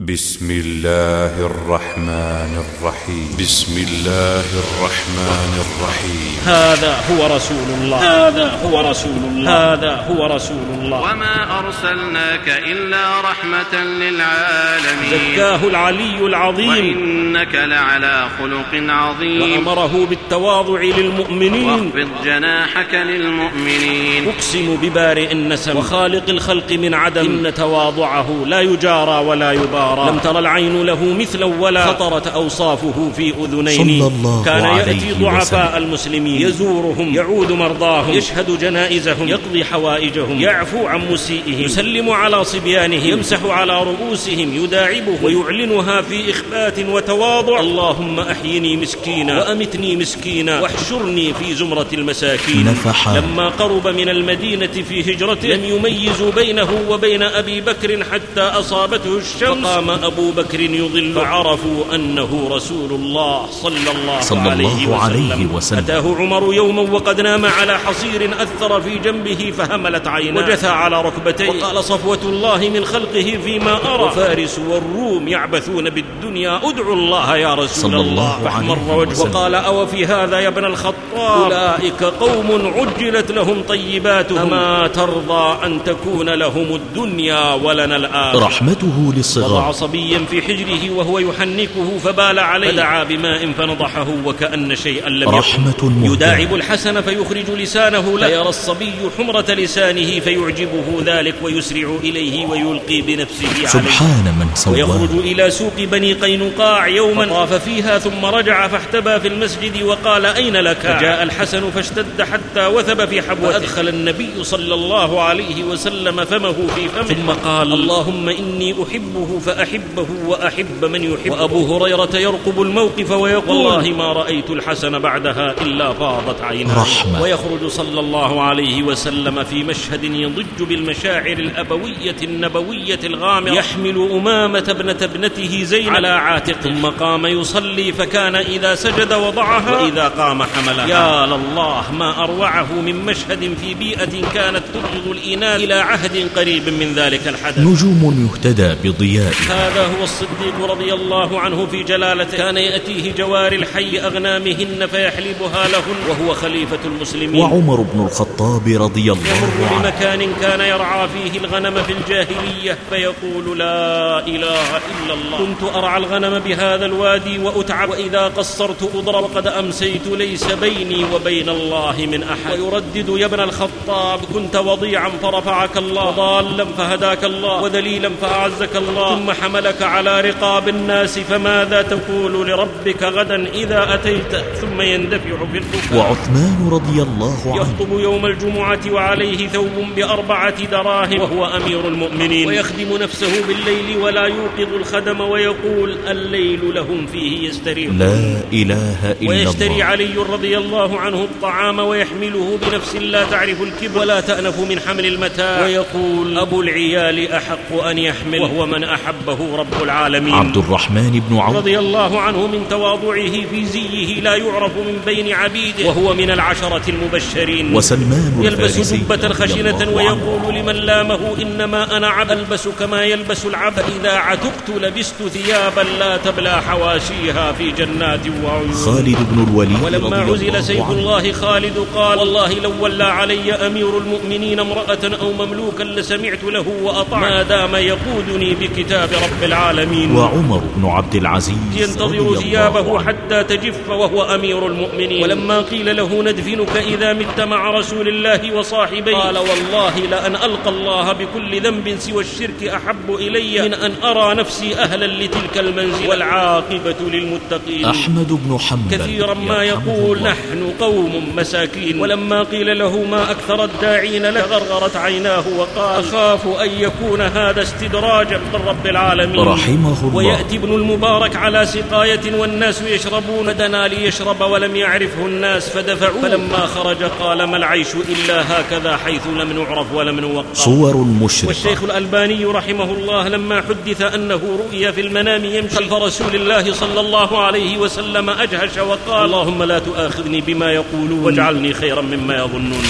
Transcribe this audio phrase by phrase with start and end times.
[0.00, 3.36] بسم الله الرحمن الرحيم.
[3.40, 6.38] بسم الله الرحمن الرحيم.
[6.46, 8.28] هذا هو رسول الله.
[8.28, 9.72] هذا هو رسول الله.
[9.72, 11.00] هذا هو رسول الله.
[11.00, 15.10] وما أرسلناك إلا رحمة للعالمين.
[15.10, 16.68] زكاه العلي العظيم.
[16.68, 19.42] وإنك لعلى خلق عظيم.
[19.42, 21.64] وأمره بالتواضع للمؤمنين.
[21.64, 24.28] واخفض جناحك للمؤمنين.
[24.28, 25.76] أقسم ببارئ النسم.
[25.76, 27.46] وخالق الخلق من عدم.
[27.46, 29.89] إن تواضعه لا يجارى ولا يبارى.
[29.94, 35.76] لم تر العين له مثلا ولا خطرت أوصافه في أذنين صلى الله كان يأتي ضعفاء.
[35.76, 36.42] المسلمين.
[36.42, 37.14] يزورهم.
[37.14, 38.14] يعود مرضاهم.
[38.14, 39.28] يشهد جنائزهم.
[39.28, 40.40] يقضي حوائجهم.
[40.40, 41.60] يعفو عن مسيئهم.
[41.60, 43.06] يسلم على صبيانهم.
[43.06, 44.64] يمسح على رؤوسهم.
[44.64, 45.18] يداعبهم.
[45.22, 47.60] ويعلنها في إخبات وتواضع.
[47.60, 49.38] اللهم أحيني مسكينا.
[49.38, 50.60] وأمتني مسكينا.
[50.60, 52.64] واحشرني في زمرة المساكين.
[52.64, 53.18] نفحا.
[53.18, 55.48] لما قرب من المدينة في هجرته.
[55.48, 59.66] لم يميزوا بينه وبين أبي بكر حتى أصابته الشمس.
[59.80, 64.94] فقام أبو بكر يضل فعرفوا أنه رسول الله صلى الله, صلى عليه, الله وسلم.
[64.94, 65.78] عليه وسلم.
[65.78, 70.42] أتاه عمر يوما وقد نام على حصير أثر في جنبه فهملت عيناه.
[70.42, 71.48] وجثى على ركبتيه.
[71.48, 74.04] وقال صفوة الله من خلقه فيما أرى.
[74.04, 76.56] وفارس والروم يعبثون بالدنيا.
[76.56, 78.10] ادعوا الله يا رسول صلى الله.
[78.10, 79.20] الله فاحمر عليه وجهه.
[79.22, 84.38] وقال أو في هذا يا ابن الخطاب؟ أولئك قوم عجلت لهم طيباتهم.
[84.38, 88.46] أما ترضى أن تكون لهم الدنيا ولنا الآخرة.
[88.46, 92.72] رحمته وضع صبيا في حجره وهو يحنكه فبال عليه.
[92.72, 95.38] فدعا بماء فنضحه وكأن شيئا لم يكن.
[95.38, 98.18] رحمة يداعب الحسن فيخرج لسانه.
[98.18, 98.26] لا.
[98.26, 103.66] فيرى الصبي حمرة لسانه فيعجبه ذلك ويسرع إليه ويلقي بنفسه عليه.
[103.66, 104.74] سبحان من سواه.
[104.74, 107.26] ويخرج إلى سوق بني قينقاع يوما.
[107.26, 113.08] طاف فيها ثم رجع فاحتبى في المسجد وقال أين لك؟ فجاء الحسن فاشتد حتى وثب
[113.08, 113.52] في حبوته.
[113.52, 117.14] فأدخل النبي صلى الله عليه وسلم فمه في فمه.
[117.14, 121.32] ثم قال اللهم إني أحبه فأحبه وأحب من يحبه.
[121.32, 127.22] وأبو هريرة يرقب الموقف ويقول والله ما رأيت الحسن بعدها إلا فاضت عيناه رحمة.
[127.22, 134.96] ويخرج صلى الله عليه وسلم في مشهد يضج بالمشاعر الأبوية النبوية الغامرة يحمل أمامة ابنة
[135.02, 135.94] ابنته زينب.
[135.94, 136.60] على عاتقه.
[136.60, 139.82] ثم قام يصلي فكان إذا سجد وضعها.
[139.82, 140.86] وإذا قام حملها.
[140.86, 146.92] يا لله ما أروعه من مشهد في بيئة كانت تبغض الإناث إلى عهد قريب من
[146.96, 147.58] ذلك الحدث.
[147.58, 152.36] نجوم يهتدى بضيائه هذا هو الصديق رضي الله عنه في جلالته.
[152.36, 155.96] كان يأتيه جوار الحي أغنامهن فيحلبها لهن.
[156.08, 157.42] وهو خليفة المسلمين.
[157.42, 159.82] وعمر بن الخطاب رضي الله يمر عنه.
[159.82, 165.38] بمكان كان يرعى فيه الغنم في الجاهلية فيقول لا إله إلا الله.
[165.38, 171.94] كنت أرعى الغنم بهذا الوادي وأتعب وإذا قصرت أضرب وقد أمسيت ليس بيني وبين الله
[172.12, 172.60] من أحد.
[172.60, 179.16] ويردد يا ابن الخطاب كنت وضيعا فرفعك الله وضالا فهداك الله وذليلا فأعزك الله.
[179.16, 185.96] ثم حملك على رقاب الناس فماذا تقول لربك غدا إذا أتيت؟ ثم يندفع في البكاء
[185.96, 192.48] وعثمان رضي الله عنه يخطب يوم الجمعة وعليه ثوب بأربعة دراهم وهو أمير المؤمنين.
[192.48, 197.90] ويخدم نفسه بالليل ولا يوقظ الخدم ويقول الليل لهم فيه يستريح.
[197.92, 203.98] لا إله إلا ويشتري الله علي رضي الله عنه الطعام ويحمله بنفس لا تعرف الكبر
[203.98, 205.64] ولا تأنف من حمل المتاع.
[205.64, 208.84] ويقول أبو العيال أحق أن يحمل وهو من
[209.20, 210.34] أحبه رب العالمين.
[210.34, 211.56] عبد الرحمن بن عوف.
[211.56, 215.86] رضي الله عنه من تواضعه في زيه لا يعرف من بين عبيده.
[215.86, 217.76] وهو من العشرة المبشرين.
[217.76, 219.90] وسلمان يلبس جبة خشنة.
[219.94, 223.84] ويقول لمن لامه إنما أنا عبد ألبس كما يلبس العبد.
[224.00, 228.72] إذا عتقت لبست ثيابا لا تبلى حواشيها في جنات وعيون.
[228.72, 230.90] خالد بن الوليد ولما عزل سيف.
[230.90, 237.20] الله خالد قال والله لو ولى علي أمير المؤمنين امرأة أو مملوكا لسمعت له وأطعت.
[237.20, 240.16] ما دام يقودني بكتاب رب العالمين.
[240.16, 243.04] وعمر بن عبد العزيز ينتظر ثيابه.
[243.04, 245.22] حتى تجف وهو أمير المؤمنين.
[245.22, 249.16] ولما قيل له ندفنك إذا مت مع رسول الله وصاحبيه.
[249.16, 254.74] قال والله لأن ألقى الله بكل ذنب سوى الشرك أحب إلي من أن أرى نفسي
[254.74, 257.84] أهلا لتلك المنزل والعاقبة للمتقين.
[257.84, 260.30] أحمد بن حنبل كثيرا ما يقول الله.
[260.30, 262.00] نحن قوم مساكين.
[262.00, 268.38] ولما قيل له ما أكثر الداعين لك غرغرت عيناه وقال أخاف أن يكون هذا استدراجا
[268.38, 270.14] من رب العالمين رحمه الله.
[270.14, 276.22] ويأتي ابن المبارك على سقاية والناس يشربون فدنا ليشرب ولم يعرفه الناس فدفعوه.
[276.22, 281.48] فلما خرج قال ما العيش إلا هكذا حيث لم نعرف ولم نوقر صور مشرقة.
[281.48, 287.00] والشيخ الألباني رحمه الله لما حدث أنه رؤي في المنام يمشي خلف رسول الله صلى
[287.00, 291.24] الله عليه وسلم أجهش وقال اللهم لا تؤاخذني بما يقولون.
[291.24, 292.84] واجعلني خيرا مما يظنون.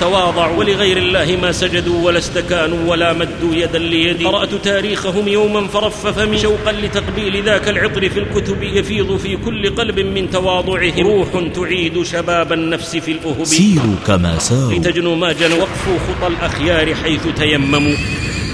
[0.00, 4.24] تواضعوا ولغير الله ما سجدوا ولا استكانوا ولا مدوا يدا ليدي.
[4.24, 10.00] قرأت تاريخهم يوما فرف فمي شوقا لتقبيل ذاك العطر في الكتب يفيض في كل قلب
[10.00, 11.06] من تواضعهم.
[11.06, 13.44] روح تعيد شباب النفس في الأهب.
[13.44, 14.72] سيروا كما ساروا.
[14.72, 17.96] لتجنوا ما جنوا وقفوا خطى الأخيار حيث تيمموا.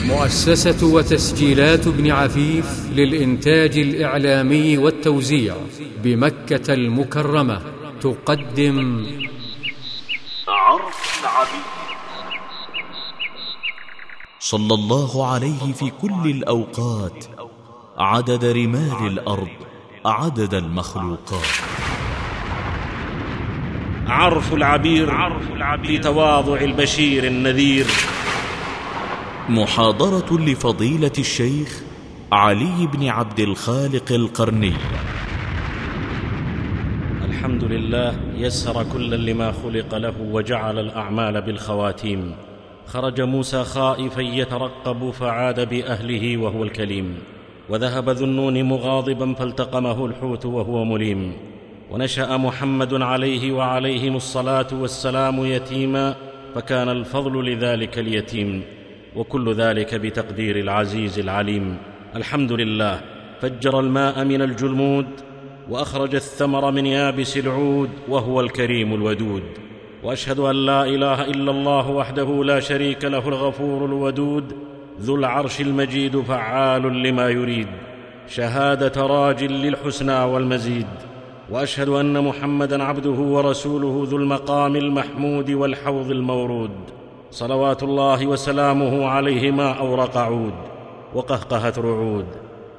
[0.04, 2.64] مؤسسة وتسجيلات ابن عفيف
[2.94, 5.54] للإنتاج الإعلامي والتوزيع
[6.04, 7.60] بمكة المكرمة
[8.02, 9.06] تقدم
[10.64, 11.64] عرف العبيد
[14.40, 17.24] صلى الله عليه في كل الأوقات
[17.98, 19.48] عدد رمال الأرض
[20.04, 21.46] عدد المخلوقات.
[24.06, 25.10] عرف العبير.
[25.86, 27.86] في تواضع البشير النذير.
[29.48, 31.82] محاضرة لفضيلة الشيخ
[32.32, 34.74] علي بن عبد الخالق القرني.
[37.44, 42.34] الحمد لله يسر كلا لما خلق له وجعل الأعمال بالخواتيم.
[42.86, 47.14] خرج موسى خائفا يترقب فعاد بأهله وهو الكليم.
[47.68, 51.32] وذهب ذو النون مغاضبا فالتقمه الحوت وهو مليم.
[51.90, 56.14] ونشأ محمد عليه وعليهم الصلاة والسلام يتيما
[56.54, 58.62] فكان الفضل لذلك اليتيم.
[59.16, 61.76] وكل ذلك بتقدير العزيز العليم.
[62.16, 63.00] الحمد لله
[63.40, 65.06] فجر الماء من الجلمود
[65.70, 69.42] وأخرج الثمر من يابس العود وهو الكريم الودود.
[70.02, 74.44] وأشهد أن لا إله إلا الله وحده لا شريك له الغفور الودود.
[75.00, 77.66] ذو العرش المجيد فعال لما يريد.
[78.28, 80.86] شهادة راج للحسنى والمزيد.
[81.50, 86.70] وأشهد أن محمدا عبده ورسوله ذو المقام المحمود والحوض المورود.
[87.30, 90.54] صلوات الله وسلامه عليه ما أورق عود.
[91.14, 92.26] وقهقهت رعود.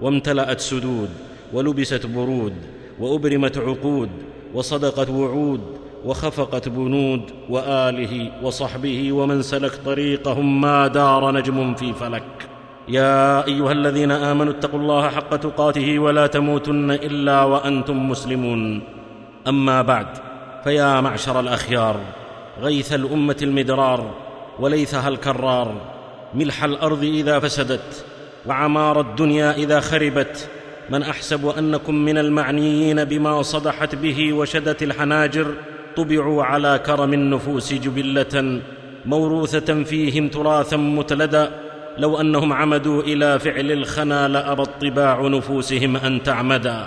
[0.02, 1.10] وامتلأت سدود.
[1.54, 2.54] ولبست برود.
[3.00, 4.10] وأبرمت عقود
[4.54, 5.62] وصدقت وعود
[6.06, 12.48] وخفقت بنود وآله وصحبه ومن سلك طريقهم ما دار نجم في فلك.
[12.88, 18.82] يا أيها الذين آمنوا اتقوا الله حق تقاته ولا تموتن إلا وأنتم مسلمون.
[19.48, 20.08] أما بعد
[20.64, 22.00] فيا معشر الأخيار
[22.62, 24.12] غيث الأمة المدرار
[24.60, 25.76] وليثها الكرار
[26.34, 28.06] ملح الأرض إذا فسدت
[28.46, 30.50] وعمار الدنيا إذا خربت
[30.90, 35.48] من أحسب أنكم من المعنيين بما صدحت به وشدت الحناجر
[35.96, 38.62] طبعوا على كرم النفوس جبلة
[39.06, 41.52] موروثة فيهم تراثا متلدا
[41.98, 46.86] لو أنهم عمدوا إلى فعل الخنا لأبى طباع نفوسهم أن تعمدا.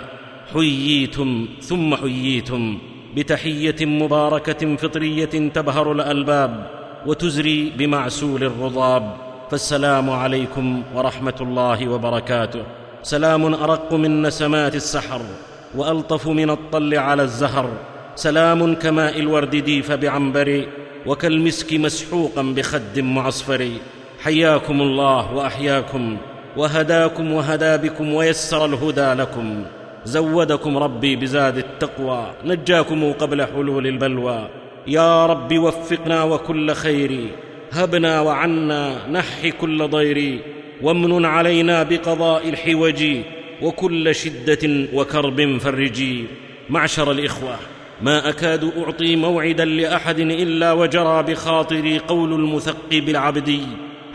[0.53, 2.77] حييتم ثم حييتم
[3.15, 6.67] بتحية مباركة فطرية تبهر الألباب
[7.05, 9.15] وتزري بمعسول الرضاب.
[9.51, 12.78] فالسلام عليكم ورحمة الله وبركاته.
[13.03, 15.21] سلام أرق من نسمات السحر
[15.75, 17.69] وألطف من الطل على الزهر.
[18.15, 20.65] سلام كماء الورد ديف بعنبر
[21.05, 23.69] وكالمسك مسحوقا بخد معصفر.
[24.23, 26.17] حياكم الله وأحياكم
[26.57, 29.63] وهداكم وهدى بكم ويسر الهدى لكم.
[30.05, 34.47] زودكم ربي بزاد التقوى نجاكم قبل حلول البلوى.
[34.87, 37.29] يا رب وفقنا وكل خير
[37.71, 40.39] هبنا وعنا نح كل ضير.
[40.81, 43.05] وامن علينا بقضاء الحوج
[43.61, 46.25] وكل شدة وكرب فرجي
[46.69, 47.55] معشر الإخوة
[48.01, 53.61] ما أكاد أعطي موعدا لأحد إلا وجرى بخاطري قول المثقب العبدي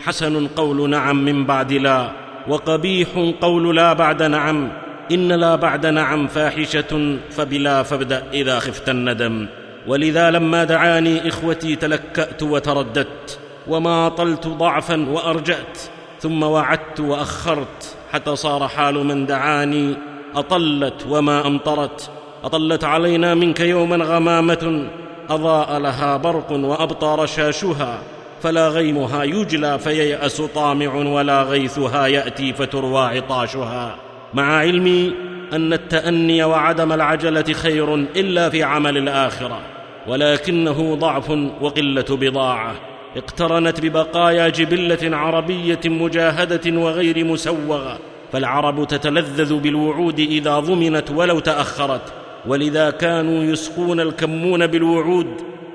[0.05, 2.11] حسن قول نعم من بعد لا
[2.47, 3.07] وقبيح
[3.41, 4.71] قول لا بعد نعم.
[5.11, 9.47] إن لا بعد نعم فاحشة فبلا فابدأ إذا خفت الندم.
[9.87, 15.94] ولذا لما دعاني إخوتي تلكأت وترددت وما طلت ضعفا وأرجأت.
[16.25, 19.95] ثم وعدت وأخرت حتى صار حال من دعاني.
[20.35, 22.09] أطلت وما أمطرت.
[22.43, 24.87] أطلت علينا منك يوما غمامة.
[25.29, 27.99] أضاء لها برق وابطى رشاشها
[28.41, 33.95] فلا غيمها يجلى فييأس طامع ولا غيثها يأتي فتروى عطاشها.
[34.33, 35.13] مع علمي
[35.53, 39.59] أن التأني وعدم العجلة خير إلا في عمل الآخرة.
[40.07, 41.29] ولكنه ضعف
[41.61, 42.75] وقلة بضاعة.
[43.17, 47.99] اقترنت ببقايا جبلة عربية مجاهدة وغير مسوغة
[48.31, 52.13] فالعرب تتلذذ بالوعود إذا ضمنت ولو تأخرت.
[52.47, 55.27] ولذا كانوا يسقون الكمون بالوعود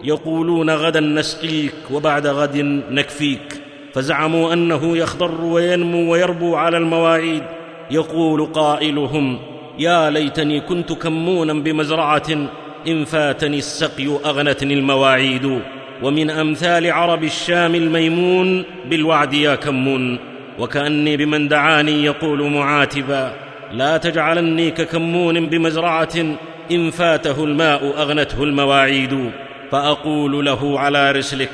[0.04, 2.56] يقولون غدا نسقيك وبعد غد
[2.90, 3.60] نكفيك.
[3.94, 7.42] فزعموا أنه يخضر وينمو ويربو على المواعيد.
[7.90, 9.38] يقول قائلهم
[9.78, 12.48] يا ليتني كنت كمونا بمزرعة
[12.88, 15.60] إن فاتني السقي أغنتني المواعيد.
[16.02, 20.18] ومن أمثال عرب الشام الميمون بالوعد يا كمون.
[20.58, 23.32] وكأني بمن دعاني يقول معاتبا
[23.72, 26.36] لا تجعلني ككمون بمزرعة
[26.70, 29.30] إن فاته الماء أغنته المواعيد.
[29.70, 31.52] فأقول له على رسلك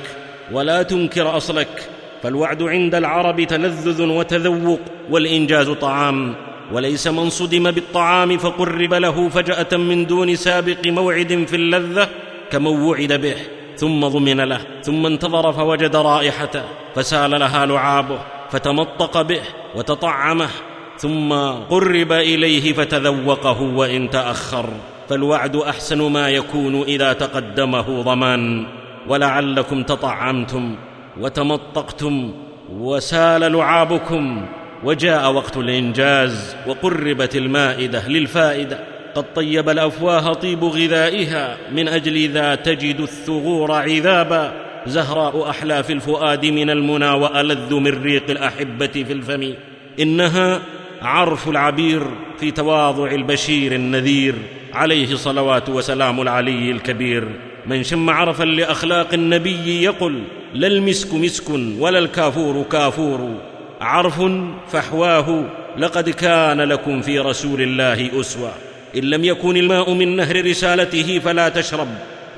[0.52, 1.88] ولا تنكر أصلك
[2.22, 6.34] فالوعد عند العرب تلذذ وتذوق والإنجاز طعام.
[6.72, 12.08] وليس من صدم بالطعام فقرب له فجأة من دون سابق موعد في اللذة
[12.50, 13.36] كمن وعد به.
[13.76, 16.62] ثم ضمن له ثم انتظر فوجد رائحته
[16.95, 18.18] فسال لها لعابه
[18.50, 19.40] فتمطق به
[19.75, 20.49] وتطعمه
[20.99, 21.33] ثم
[21.71, 24.68] قرب إليه فتذوقه وإن تأخر.
[25.09, 28.66] فالوعد أحسن ما يكون إذا تقدمه ضمان.
[29.09, 30.76] ولعلكم تطعمتم
[31.21, 32.33] وتمطقتم
[32.73, 34.47] وسال لعابكم
[34.85, 38.95] وجاء وقت الإنجاز وقربت المائدة للفائدة.
[39.16, 44.52] قد طيب الأفواه طيب غذائها من أجل ذا تجد الثغور عذابا.
[44.87, 49.54] زهراء أحلاف الفؤاد من المنى وألذ من ريق الأحبة في الفم.
[50.00, 50.61] إنها
[51.02, 52.02] عرف العبير
[52.40, 54.35] في تواضع البشير النذير.
[54.75, 57.28] عليه صلوات وسلام العلي الكبير.
[57.66, 60.23] من شم عرفا لأخلاق النبي يقل
[60.54, 63.35] لا المسك مسك ولا الكافور كافور.
[63.80, 64.23] عرف
[64.68, 65.44] فحواه
[65.78, 68.52] لقد كان لكم في رسول الله أسوة.
[68.96, 71.88] إن لم يكن الماء من نهر رسالته فلا تشرب.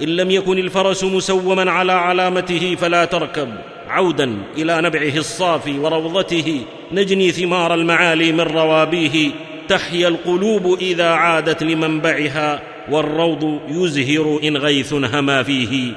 [0.02, 3.48] إن لم يكن الفرس مسوما على علامته فلا تركب.
[3.88, 6.60] عودا إلى نبعه الصافي وروضته
[6.92, 9.30] نجني ثمار المعالي من روابيه.
[9.68, 15.92] تحيا القلوب إذا عادت لمنبعها والروض يزهر إن غيث هما فيه.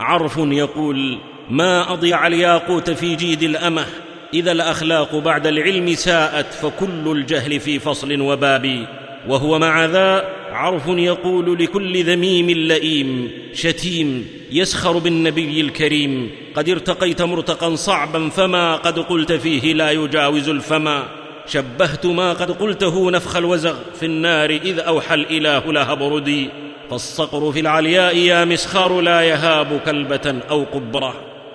[0.00, 1.18] عرف يقول
[1.50, 3.86] ما أضيع الياقوت في جيد الأمه
[4.34, 8.86] إذا الأخلاق بعد العلم ساءت فكل الجهل في فصل وباب
[9.28, 16.30] وهو مع ذا عرف يقول لكل ذميم لئيم شتيم يسخر بالنبي الكريم.
[16.54, 21.02] قد ارتقيت مرتقا صعبا فما قد قلت فيه لا يجاوز الفما.
[21.46, 26.48] شبهت ما قد قلته نفخ الوزغ في النار إذ أوحى الإله لها بردي
[26.90, 31.14] فالصقر في العلياء يا مسخار لا يهاب كلبة أو قبرة.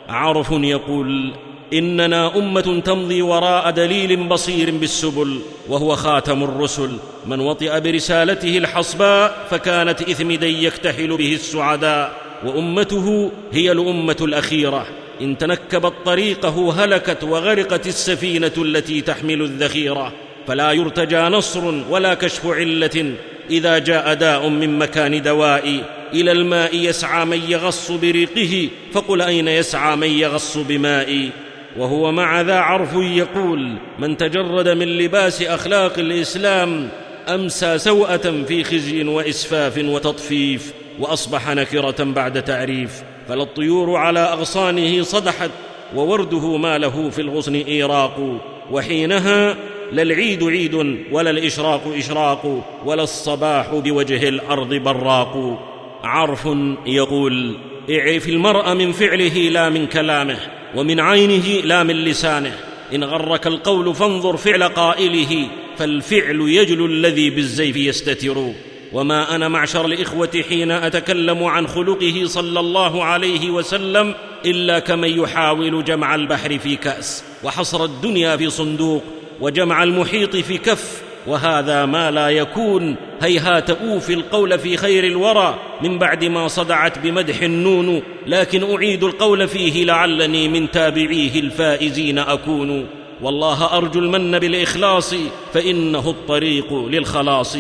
[0.10, 1.34] عرف يقول
[1.74, 6.92] إننا أمة تمضي وراء دليل بصير بالسبل وهو خاتم الرسل.
[7.28, 12.16] من وطئ برسالته الحصباء فكانت اثمدي يكتحل به السعداء.
[12.46, 14.88] وأمته هي الأمة الأخيرة.
[15.22, 20.14] إن تنكبت طريقه هلكت وغرقت السفينة التي تحمل الذخيرة.
[20.48, 23.14] فلا يرتجى نصر ولا كشف علة.
[23.50, 29.96] إذا جاء داء من مكان دواء إلى الماء يسعى من يغص بريقه فقل أين يسعى
[29.96, 31.30] من يغص بمائي؟
[31.78, 36.90] وهو مع ذا عرف يقول من تجرد من لباس أخلاق الإسلام
[37.28, 45.52] أمسى سوءة في خزي وإسفاف وتطفيف وأصبح نكرة بعد تعريف فلا الطيور على أغصانه صدحت
[45.96, 48.40] وورده ما له في الغصن إيراق
[48.72, 49.56] وحينها
[49.92, 50.76] لا العيد عيد
[51.12, 55.60] ولا الإشراق إشراق ولا الصباح بوجه الأرض براق.
[56.04, 56.48] عرف
[56.86, 57.58] يقول
[57.90, 60.38] اعرف المرء من فعله لا من كلامه
[60.76, 62.60] ومن عينه لا من لسانه.
[62.96, 68.52] إن غرك القول فانظر فعل قائله فالفعل يجلو الذي بالزيف يستتر.
[68.94, 74.14] وما أنا معشر الإخوة حين أتكلم عن خلقه صلى الله عليه وسلم
[74.46, 77.24] إلا كمن يحاول جمع البحر في كأس.
[77.44, 79.04] وحصر الدنيا في صندوق
[79.42, 81.05] وجمع المحيط في كف.
[81.28, 87.42] وهذا ما لا يكون هيهات اوفي القول في خير الورى من بعد ما صدعت بمدح
[87.42, 92.88] النون لكن أعيد القول فيه لعلني من تابعيه الفائزين أكون.
[93.22, 95.16] والله أرجو المن بالإخلاص
[95.54, 97.58] فإنه الطريق للخلاص.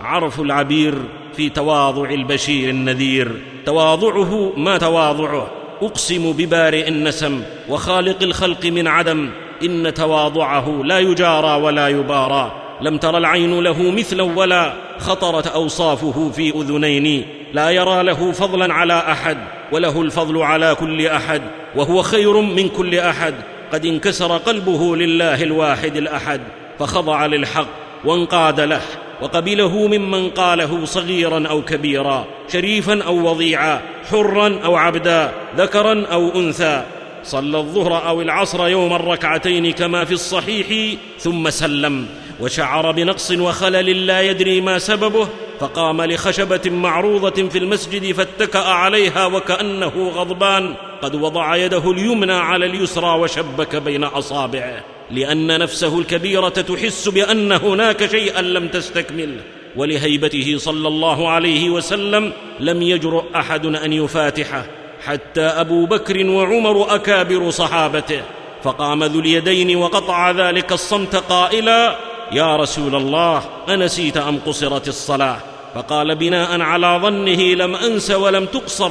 [0.00, 0.94] عرف العبير
[1.36, 3.32] في تواضع البشير النذير.
[3.66, 5.50] تواضعه ما تواضعه.
[5.82, 9.30] أقسم ببارئ النسم وخالق الخلق من عدم.
[9.62, 12.69] إن تواضعه لا يجارى ولا يبارى.
[12.82, 18.98] لم تر العين له مثلا ولا خطرت أوصافه في أذنين لا يرى له فضلا على
[18.98, 19.38] أحد
[19.72, 21.42] وله الفضل على كل أحد
[21.76, 23.34] وهو خير من كل أحد
[23.72, 26.40] قد انكسر قلبه لله الواحد الأحد
[26.78, 27.66] فخضع للحق
[28.04, 28.82] وانقاد له
[29.22, 36.82] وقبله ممن قاله صغيرا أو كبيرا شريفا أو وضيعا حرا أو عبدا ذكرا أو أنثى.
[37.24, 42.06] صلى الظهر أو العصر يوما ركعتين كما في الصحيح ثم سلم.
[42.40, 45.28] وشعر بنقص وخلل لا يدري ما سببه
[45.60, 50.74] فقام لخشبة معروضة في المسجد فاتكأ عليها وكأنه غضبان.
[51.02, 58.10] قد وضع يده اليمنى على اليسرى وشبك بين أصابعه لأن نفسه الكبيرة تحس بأن هناك
[58.10, 59.36] شيئا لم تستكمل.
[59.76, 64.66] ولهيبته صلى الله عليه وسلم لم يجرؤ أحد أن يفاتحه
[65.06, 68.22] حتى أبو بكر وعمر أكابر صحابته.
[68.62, 75.36] فقام ذو اليدين وقطع ذلك الصمت قائلا يا رسول الله أنسيت أم قصرت الصلاة؟
[75.74, 78.90] فقال بناء على ظنه لم أنس ولم تقصر.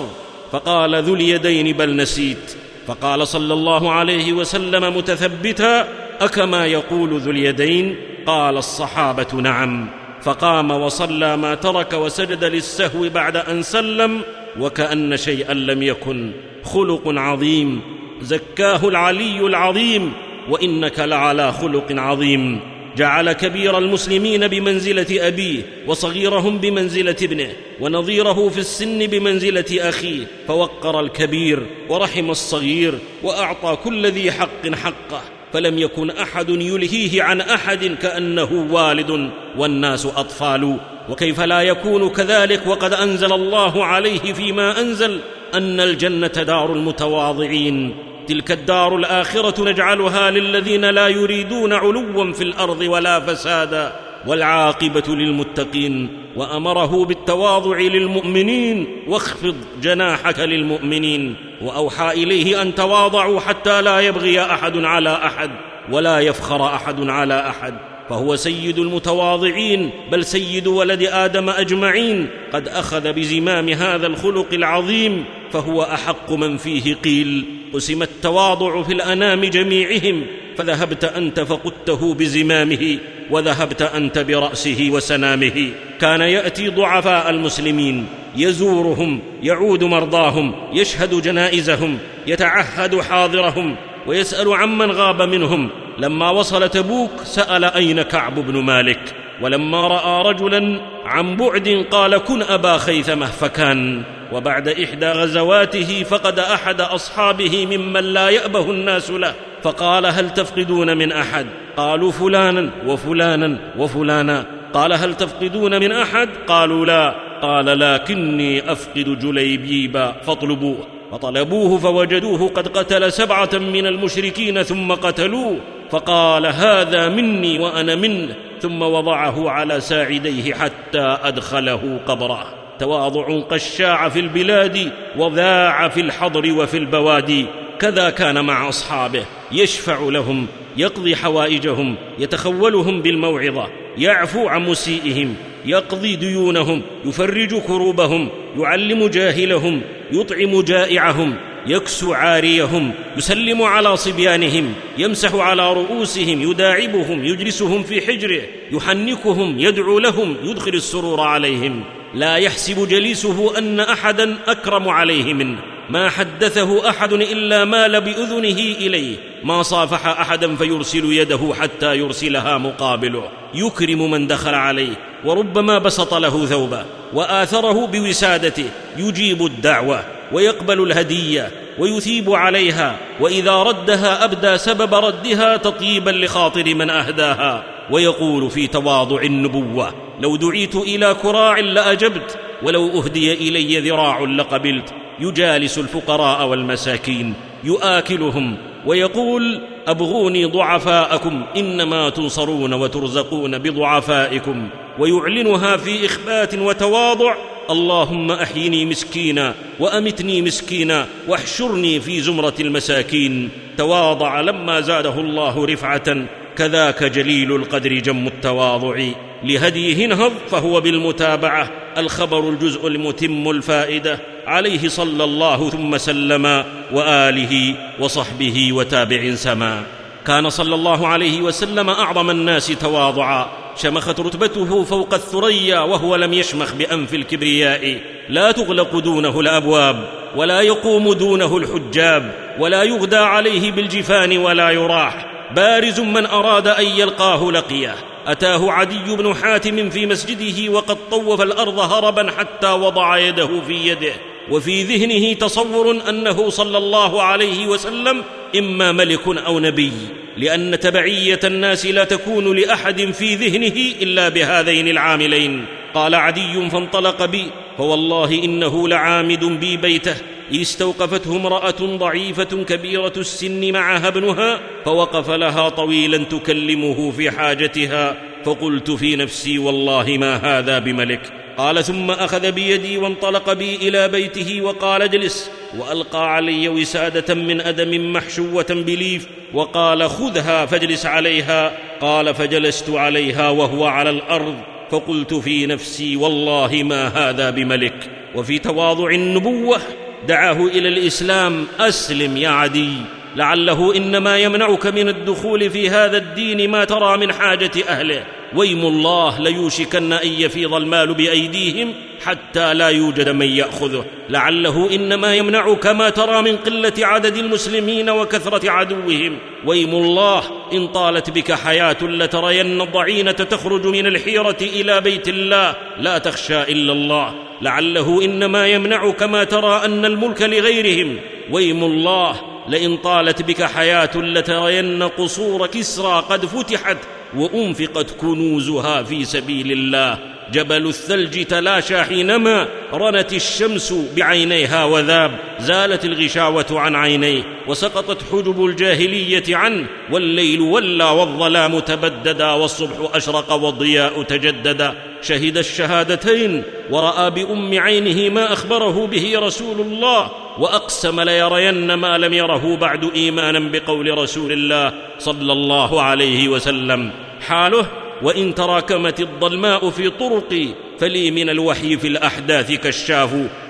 [0.52, 2.56] فقال ذو اليدين بل نسيت.
[2.88, 5.88] فقال صلى الله عليه وسلم متثبتا
[6.22, 9.90] أكما يقول ذو اليدين؟ قال الصحابة نعم.
[10.22, 14.22] فقام وصلى ما ترك وسجد للسهو بعد أن سلم
[14.60, 16.32] وكأن شيئا لم يكن.
[16.64, 17.82] خلق عظيم.
[18.22, 20.14] زكاه العلي العظيم.
[20.50, 22.60] وإنك لعلى خلق عظيم.
[23.00, 31.66] جعل كبير المسلمين بمنزلة أبيه وصغيرهم بمنزلة ابنه ونظيره في السن بمنزلة أخيه فوقر الكبير
[31.90, 35.22] ورحم الصغير وأعطى كل ذي حق حقه
[35.54, 40.78] فلم يكن أحد يلهيه عن أحد كأنه والد والناس أطفال
[41.10, 45.20] وكيف لا يكون كذلك وقد أنزل الله عليه فيما أنزل؟
[45.54, 47.96] أن الجنة دار المتواضعين.
[48.30, 53.92] تلك الدار الآخرة نجعلها للذين لا يريدون علوا في الأرض ولا فسادا
[54.28, 64.42] والعاقبة للمتقين وأمره بالتواضع للمؤمنين واخفض جناحك للمؤمنين وأوحى إليه أن تواضعوا حتى لا يبغي
[64.42, 65.52] أحد على أحد
[65.92, 67.74] ولا يفخر أحد على أحد.
[68.10, 75.84] فهو سيد المتواضعين بل سيد ولد آدم أجمعين قد أخذ بزمام هذا الخلق العظيم فهو
[75.84, 80.26] أحق من فيه قيل قسم التواضع في الأنام جميعهم
[80.58, 82.98] فذهبت أنت فقدته بزمامه
[83.32, 85.72] وذهبت أنت برأسه وسنامه.
[86.02, 91.98] كان يأتي ضعفاء المسلمين يزورهم يعود مرضاهم يشهد جنائزهم
[92.28, 93.76] يتعهد حاضرهم
[94.08, 100.82] ويسأل عمن غاب منهم لما وصل تبوك سأل أين كعب بن مالك ولما رأى رجلا
[101.06, 104.04] عن بعد قال كن أبا خيثمة فكان.
[104.34, 111.12] وبعد إحدى غزواته فقد أحد أصحابه ممن لا يأبه الناس له فقال هل تفقدون من
[111.12, 111.46] أحد؟
[111.78, 114.46] قالوا فلانا وفلانا وفلانا.
[114.74, 117.16] قال هل تفقدون من أحد؟ قالوا لا.
[117.42, 120.88] قال لكني أفقد جليبيبا فاطلبوه.
[121.12, 125.58] فطلبوه فوجدوه قد قتل سبعة من المشركين ثم قتلوه.
[125.92, 128.36] فقال هذا مني وأنا منه.
[128.62, 132.54] ثم وضعه على ساعديه حتى أدخله قبره.
[132.80, 137.46] تواضع قشاع في البلاد وذاع في الحضر وفي البوادي.
[137.80, 139.26] كذا كان مع أصحابه.
[139.52, 140.48] يشفع لهم
[140.78, 143.68] يقضي حوائجهم يتخولهم بالموعظة.
[143.98, 151.36] يعفو عن مسيئهم يقضي ديونهم يفرج كروبهم يعلم جاهلهم يطعم جائعهم.
[151.68, 158.42] يكسو عاريهم يسلم على صبيانهم يمسح على رؤوسهم يداعبهم يجلسهم في حجره
[158.72, 161.84] يحنكهم يدعو لهم يدخل السرور عليهم.
[162.14, 165.60] لا يحسب جليسه أن احدا أكرم عليه منه.
[165.90, 169.16] ما حدثه أحد إلا مال بأذنه إليه.
[169.44, 173.30] ما صافح احدا فيرسل يده حتى يرسلها مقابله.
[173.54, 174.94] يكرم من دخل عليه
[175.26, 178.66] وربما بسط له ثوبه وآثره بوسادته.
[178.98, 180.19] يجيب الدعوة.
[180.32, 187.64] ويقبل الهدية ويثيب عليها وإذا ردها أبدى سبب ردها تطيبا لخاطر من أهداها.
[187.92, 194.94] ويقول في تواضع النبوة لو دعيت إلى كراع لأجبت ولو أهدي إلي ذراع لقبلت.
[195.20, 204.70] يجالس الفقراء والمساكين ياكلهم ويقول أبغوني ضعفاءكم إنما تنصرون وترزقون بضعفائكم.
[205.00, 207.36] ويعلنها في إخبات وتواضع.
[207.70, 213.50] اللهم أحيني مسكينا وأمتني مسكينا واحشرني في زمرة المساكين.
[213.78, 216.26] تواضع لما زاده الله رفعة.
[216.58, 219.06] كذاك جليل القدر جم التواضع.
[219.44, 221.72] لهديه انهض فهو بالمتابعة.
[221.98, 224.20] الخبر الجزء المتم الفائدة.
[224.48, 226.64] عليه صلى الله ثم سلم.
[226.94, 229.84] وآله وصحبه وتابع سما.
[230.30, 233.50] كان صلى الله عليه وسلم أعظم الناس تواضعا.
[233.76, 238.00] شمخت رتبته فوق الثريا وهو لم يشمخ بأنف الكبرياء.
[238.30, 245.26] لا تغلق دونه الأبواب ولا يقوم دونه الحجاب ولا يغدى عليه بالجفان ولا يراح.
[245.56, 247.96] بارز من أراد أن يلقاه لقيه.
[248.28, 254.14] أتاه عدي بن حاتم في مسجده وقد طوف الأرض هربا حتى وضع يده في يده.
[254.52, 258.24] وفي ذهنه تصور أنه صلى الله عليه وسلم
[258.58, 259.92] إما ملك أو نبي
[260.38, 265.66] لأن تبعية الناس لا تكون لأحد في ذهنه إلا بهذين العاملين.
[265.94, 267.46] قال عدي فانطلق بي
[267.78, 270.16] فوالله إنه لعامد بي بيته.
[270.52, 278.29] إذ استوقفته امرأة ضعيفة كبيرة السن معها ابنها فوقف لها طويلا تكلمه في حاجتها.
[278.46, 281.34] فقلت في نفسي والله ما هذا بملك.
[281.58, 285.52] قال ثم أخذ بيدي وانطلق بي إلى بيته وقال اجلس.
[285.78, 289.28] وألقى علي وسادة من أدم محشوة بليف.
[289.54, 291.78] وقال خذها فاجلس عليها.
[292.02, 294.56] قال فجلست عليها وهو على الأرض.
[294.92, 298.10] فقلت في نفسي والله ما هذا بملك.
[298.36, 299.80] وفي تواضع النبوة
[300.28, 301.68] دعاه إلى الإسلام.
[301.80, 302.94] أسلم يا عدي.
[303.36, 308.26] لعله إنما يمنعك من الدخول في هذا الدين ما ترى من حاجة أهله.
[308.56, 311.94] ويم الله ليوشكن أن يفيض المال بأيديهم
[312.26, 314.06] حتى لا يوجد من يأخذه.
[314.30, 319.38] لعله إنما يمنعك ما ترى من قلة عدد المسلمين وكثرة عدوهم.
[319.66, 325.76] ويم الله إن طالت بك حياة لترين الضعينه تخرج من الحيرة إلى بيت الله.
[325.98, 327.34] لا تخشى إلا الله.
[327.62, 331.20] لعله إنما يمنعك ما ترى أن الملك لغيرهم.
[331.52, 332.36] ويم الله
[332.68, 336.98] لئن طالت بك حياة لترين قصور كسرى قد فتحت
[337.36, 340.18] وأنفقت كنوزها في سبيل الله.
[340.52, 345.40] جبل الثلج تلاشى حينما رنت الشمس بعينيها وذاب.
[345.60, 349.88] زالت الغشاوة عن عينيه وسقطت حجب الجاهلية عنه.
[350.12, 354.94] والليل ولى والظلام تبددا والصبح أشرق والضياء تجددا.
[355.22, 360.49] شهد الشهادتين ورأى بأم عينه ما أخبره به رسول الله.
[360.60, 367.12] وأقسم ليرين ما لم يره بعد إيمانا بقول رسول الله صلى الله عليه وسلم.
[367.42, 367.86] حاله
[368.22, 370.68] وإن تراكمت الظلماء في طرقي
[371.00, 373.30] فلي من الوحي في الأحداث كشاف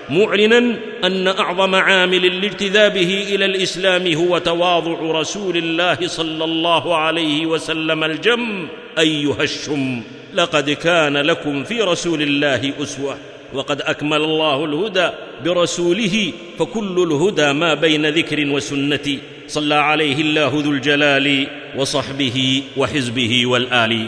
[0.09, 8.03] معلنا أن أعظم عامل لاجتذابه إلى الإسلام هو تواضع رسول الله صلى الله عليه وسلم
[8.03, 8.67] الجم.
[8.99, 10.01] أيها الشم
[10.33, 13.17] لقد كان لكم في رسول الله أسوة.
[13.53, 15.09] وقد أكمل الله الهدى
[15.45, 19.17] برسوله فكل الهدى ما بين ذكر وسنة.
[19.47, 24.07] صلى عليه الله ذو الجلال وصحبه وحزبه والآل.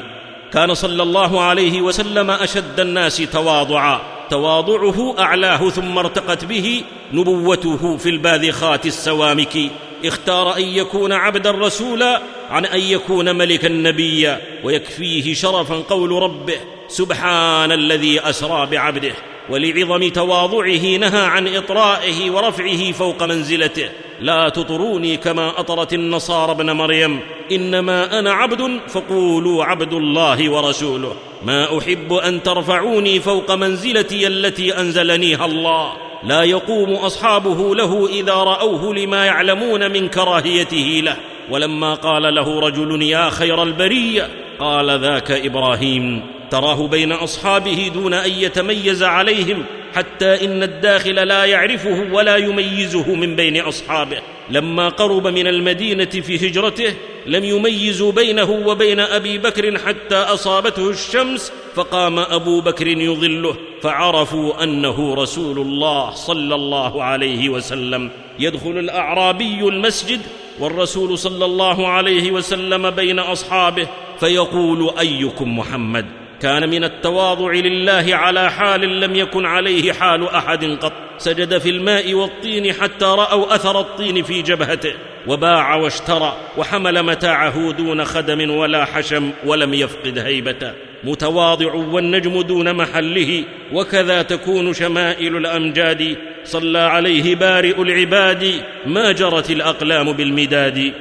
[0.54, 4.02] كان صلى الله عليه وسلم أشد الناس تواضعا.
[4.30, 9.58] تواضعه أعلاه ثم ارتقت به نبوته في الباذخات السوامك.
[10.06, 14.42] اختار أن يكون عبدا رسولا عن أن يكون ملكا نبيا.
[14.64, 19.14] ويكفيه شرفا قول ربه سبحان الذي أسرى بعبده.
[19.52, 23.90] ولعظم تواضعه نهى عن إطرائه ورفعه فوق منزلته.
[24.22, 27.20] لا تطروني كما أطرت النصارى ابن مريم.
[27.52, 31.16] إنما أنا عبد فقولوا عبد الله ورسوله.
[31.46, 35.94] ما أحب أن ترفعوني فوق منزلتي التي أنزلنيها الله.
[36.24, 41.16] لا يقوم أصحابه له إذا رأوه لما يعلمون من كراهيته له.
[41.52, 46.22] ولما قال له رجل يا خير البرية قال ذاك إبراهيم.
[46.52, 53.36] تراه بين أصحابه دون أن يتميز عليهم حتى إن الداخل لا يعرفه ولا يميزه من
[53.36, 54.18] بين أصحابه.
[54.50, 56.94] لما قرب من المدينة في هجرته
[57.26, 65.14] لم يميزوا بينه وبين أبي بكر حتى أصابته الشمس فقام أبو بكر يظله فعرفوا أنه
[65.14, 68.10] رسول الله صلى الله عليه وسلم.
[68.40, 70.22] يدخل الأعرابي المسجد
[70.60, 73.88] والرسول صلى الله عليه وسلم بين أصحابه
[74.20, 80.94] فيقول أيكم محمد؟ كان من التواضع لله على حال لم يكن عليه حال أحد قط.
[81.18, 84.94] سجد في الماء والطين حتى رأوا أثر الطين في جبهته
[85.28, 90.72] وباع واشترى وحمل متاعه دون خدم ولا حشم ولم يفقد هيبته.
[91.04, 96.18] متواضع والنجم دون محله وكذا تكون شمائل الأمجاد.
[96.44, 100.94] صلى عليه بارئ العباد ما جرت الأقلام بالمداد.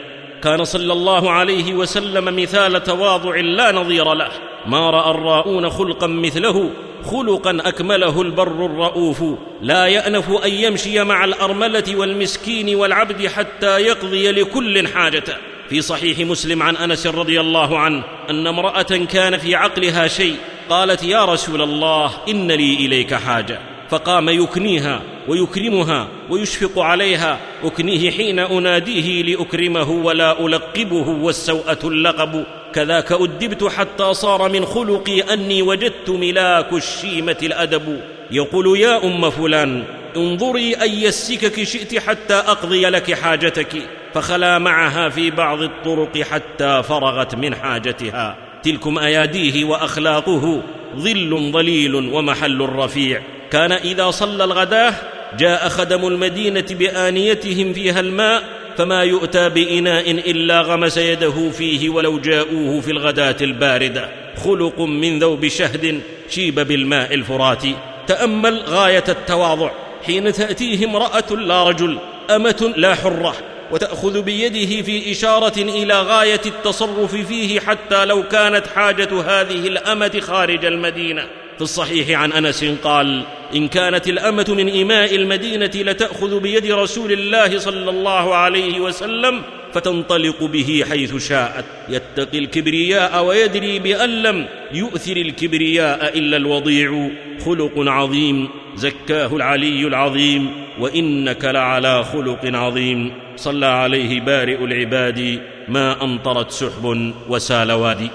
[0.43, 4.31] كان صلى الله عليه وسلم مثال تواضع لا نظير له.
[4.67, 6.71] ما رأى الراؤون خلقا مثله
[7.05, 9.25] خلقا أكمله البر الرؤوف.
[9.63, 15.35] لا يأنف أن يمشي مع الأرملة والمسكين والعبد حتى يقضي لكل حاجته
[15.69, 20.37] في صحيح مسلم عن أنس رضي الله عنه أن امرأة كان في عقلها شيء
[20.71, 23.59] قالت يا رسول الله إن لي إليك حاجة.
[23.91, 32.45] فقام يكنيها ويكرمها ويشفق عليها أكنيه حين أناديه لأكرمه ولا ألقبه والسوءة اللقب.
[32.75, 38.01] كذاك أدبت حتى صار من خلقي أني وجدت ملاك الشيمة الأدب.
[38.31, 39.85] يقول يا أم فلان
[40.17, 43.77] انظري اي السكك شئت حتى أقضي لك حاجتك.
[44.15, 48.37] فخلا معها في بعض الطرق حتى فرغت من حاجتها.
[48.63, 50.63] تلكم أياديه وأخلاقه
[50.97, 54.95] ظل ظليل ومحل رفيع كان إذا صلى الغداه
[55.39, 58.43] جاء خدم المدينة بآنيتهم فيها الماء
[58.79, 64.09] فما يؤتى بإناء إلا غمس يده فيه ولو جاءوه في الغداة الباردة.
[64.45, 67.63] خلق من ذوب شهد شيب بالماء الفرات.
[68.07, 69.71] تأمل غاية التواضع.
[70.07, 71.99] حين تأتيه امرأة لا رجل
[72.31, 73.35] أمة لا حرة.
[73.73, 80.65] وتأخذ بيده في إشارة إلى غاية التصرف فيه حتى لو كانت حاجة هذه الأمة خارج
[80.65, 81.27] المدينة.
[81.61, 83.23] في الصحيح عن أنس قال
[83.55, 89.43] إن كانت الأمة من اماء المدينة لتأخذ بيد رسول الله صلى الله عليه وسلم
[89.73, 91.65] فتنطلق به حيث شاءت.
[91.89, 97.11] يتقي الكبرياء ويدري بأن لم يؤثر الكبرياء إلا الوضيع.
[97.45, 98.49] خلق عظيم.
[98.77, 100.51] زكاه العلي العظيم.
[100.81, 103.13] وإنك لعلى خلق عظيم.
[103.37, 105.41] صلى عليه بارئ العباد.
[105.69, 108.11] ما أمطرت سحب وسال وادي.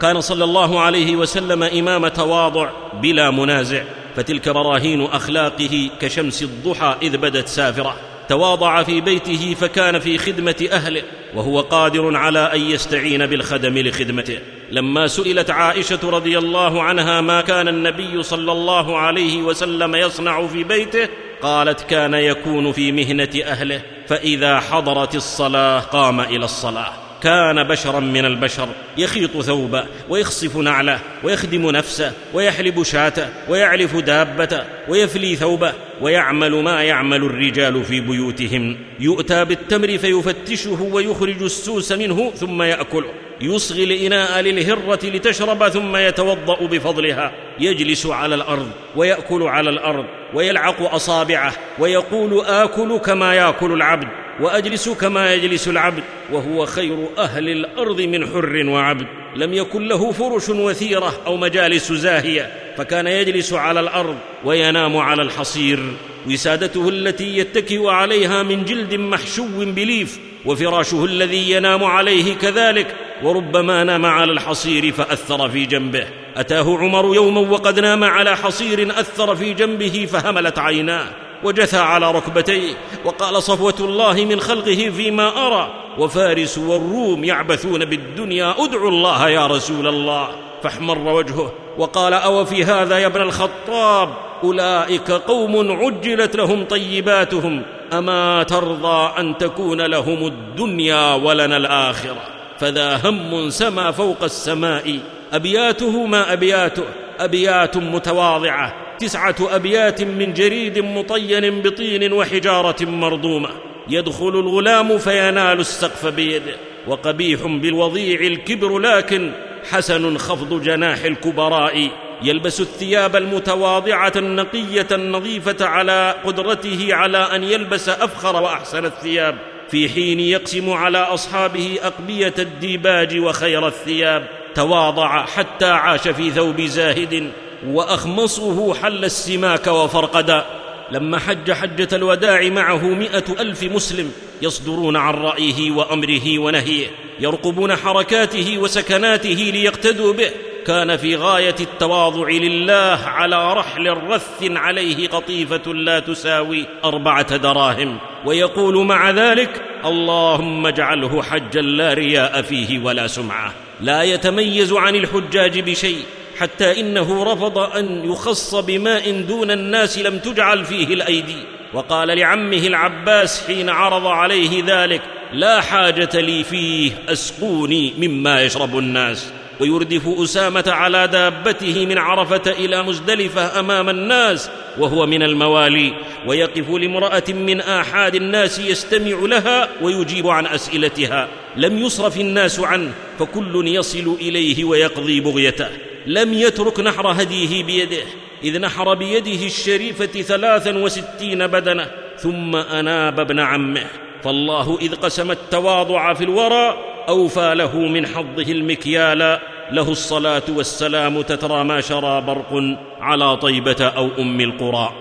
[0.00, 2.70] كان صلى الله عليه وسلم إمام تواضع
[3.02, 3.82] بلا منازع
[4.16, 7.96] فتلك براهين أخلاقه كشمس الضحى إذ بدت سافرة.
[8.28, 11.02] تواضع في بيته فكان في خدمة أهله
[11.34, 14.38] وهو قادر على أن يستعين بالخدم لخدمته.
[14.70, 20.64] لما سئلت عائشة رضي الله عنها ما كان النبي صلى الله عليه وسلم يصنع في
[20.64, 21.08] بيته
[21.42, 27.03] قالت كان يكون في مهنة أهله فإذا حضرت الصلاة قام إلى الصلاة.
[27.24, 35.36] كان بشرا من البشر يخيط ثوبه ويخصف نعله ويخدم نفسه ويحلب شاته ويعلف دابته ويفلي
[35.36, 38.76] ثوبه ويعمل ما يعمل الرجال في بيوتهم.
[39.00, 43.10] يؤتى بالتمر فيفتشه ويخرج السوس منه ثم يأكله.
[43.40, 47.32] يصغي الإناء للهرة لتشرب ثم يتوضأ بفضلها.
[47.60, 50.04] يجلس على الأرض ويأكل على الأرض.
[50.34, 54.08] ويلعق أصابعه ويقول آكل كما يأكل العبد
[54.40, 60.48] وأجلس كما يجلس العبد وهو خير أهل الأرض من حر وعبد لم يكن له فرش
[60.48, 65.80] وثيرة أو مجالس زاهية فكان يجلس على الأرض وينام على الحصير
[66.26, 74.06] وسادته التي يتكئ عليها من جلد محشو بليف وفراشه الذي ينام عليه كذلك وربما نام
[74.06, 76.06] على الحصير فأثر في جنبه.
[76.36, 81.06] أتاه عمر يوما وقد نام على حصير أثر في جنبه فهملت عيناه
[81.44, 82.74] وجثى على ركبتيه.
[83.04, 89.86] وقال صفوة الله من خلقه فيما أرى وفارس والروم يعبثون بالدنيا ادعوا الله يا رسول
[89.86, 90.28] الله.
[90.62, 97.62] فاحمر وجهه وقال أو في هذا يا ابن الخطاب؟ أولئك قوم عجلت لهم طيباتهم.
[97.92, 102.33] أما ترضى أن تكون لهم الدنيا ولنا الآخرة.
[102.64, 104.98] فذا هم سما فوق السماء.
[105.32, 106.84] أبياته ما أبياته.
[107.18, 108.74] أبيات متواضعة.
[108.98, 113.50] تسعة أبيات من جريد مطين بطين وحجارة مرضومه
[113.88, 119.32] يدخل الغلام فينال السقف بيده وقبيح بالوضيع الكبر لكن
[119.70, 121.88] حسن خفض جناح الكبراء.
[122.22, 129.38] يلبس الثياب المتواضعة النقية النظيفة على قدرته على أن يلبس أفخر وأحسن الثياب.
[129.70, 137.30] في حين يقسم على أصحابه أقبية الديباج وخير الثياب تواضع حتى عاش في ثوب زاهد
[137.66, 140.44] وأخمصه حل السماك وفرقدا
[140.90, 146.86] لما حج حجة الوداع معه مائه ألف مسلم يصدرون عن رأيه وأمره ونهيه
[147.20, 150.30] يرقبون حركاته وسكناته ليقتدوا به.
[150.66, 157.98] كان في غاية التواضع لله على رحل رث عليه قطيفة لا تساوي أربعة دراهم.
[158.24, 163.52] ويقول مع ذلك اللهم اجعله حجا لا رياء فيه ولا سمعة.
[163.80, 166.02] لا يتميز عن الحجاج بشيء
[166.38, 171.44] حتى إنه رفض أن يخص بماء دون الناس لم تجعل فيه الأيدي.
[171.74, 179.32] وقال لعمه العباس حين عرض عليه ذلك لا حاجة لي فيه أسقوني مما يشرب الناس.
[179.60, 185.92] ويردف أسامة على دابته من عرفة إلى مزدلفة أمام الناس وهو من الموالي
[186.26, 191.28] ويقف لامرأة من آحاد الناس يستمع لها ويجيب عن أسئلتها.
[191.56, 195.68] لم يصرف الناس عنه فكل يصل إليه ويقضي بغيته.
[196.06, 198.04] لم يترك نحر هديه بيده
[198.44, 203.86] إذ نحر بيده الشريفة ثلاثا وستين بدنة ثم أناب ابن عمه.
[204.24, 209.38] فالله إذ قسم التواضع في الورى أوفى له من حظه المكيال
[209.70, 214.92] له الصلاة والسلام تترى ما شرى برق على طيبة أو أم القرى.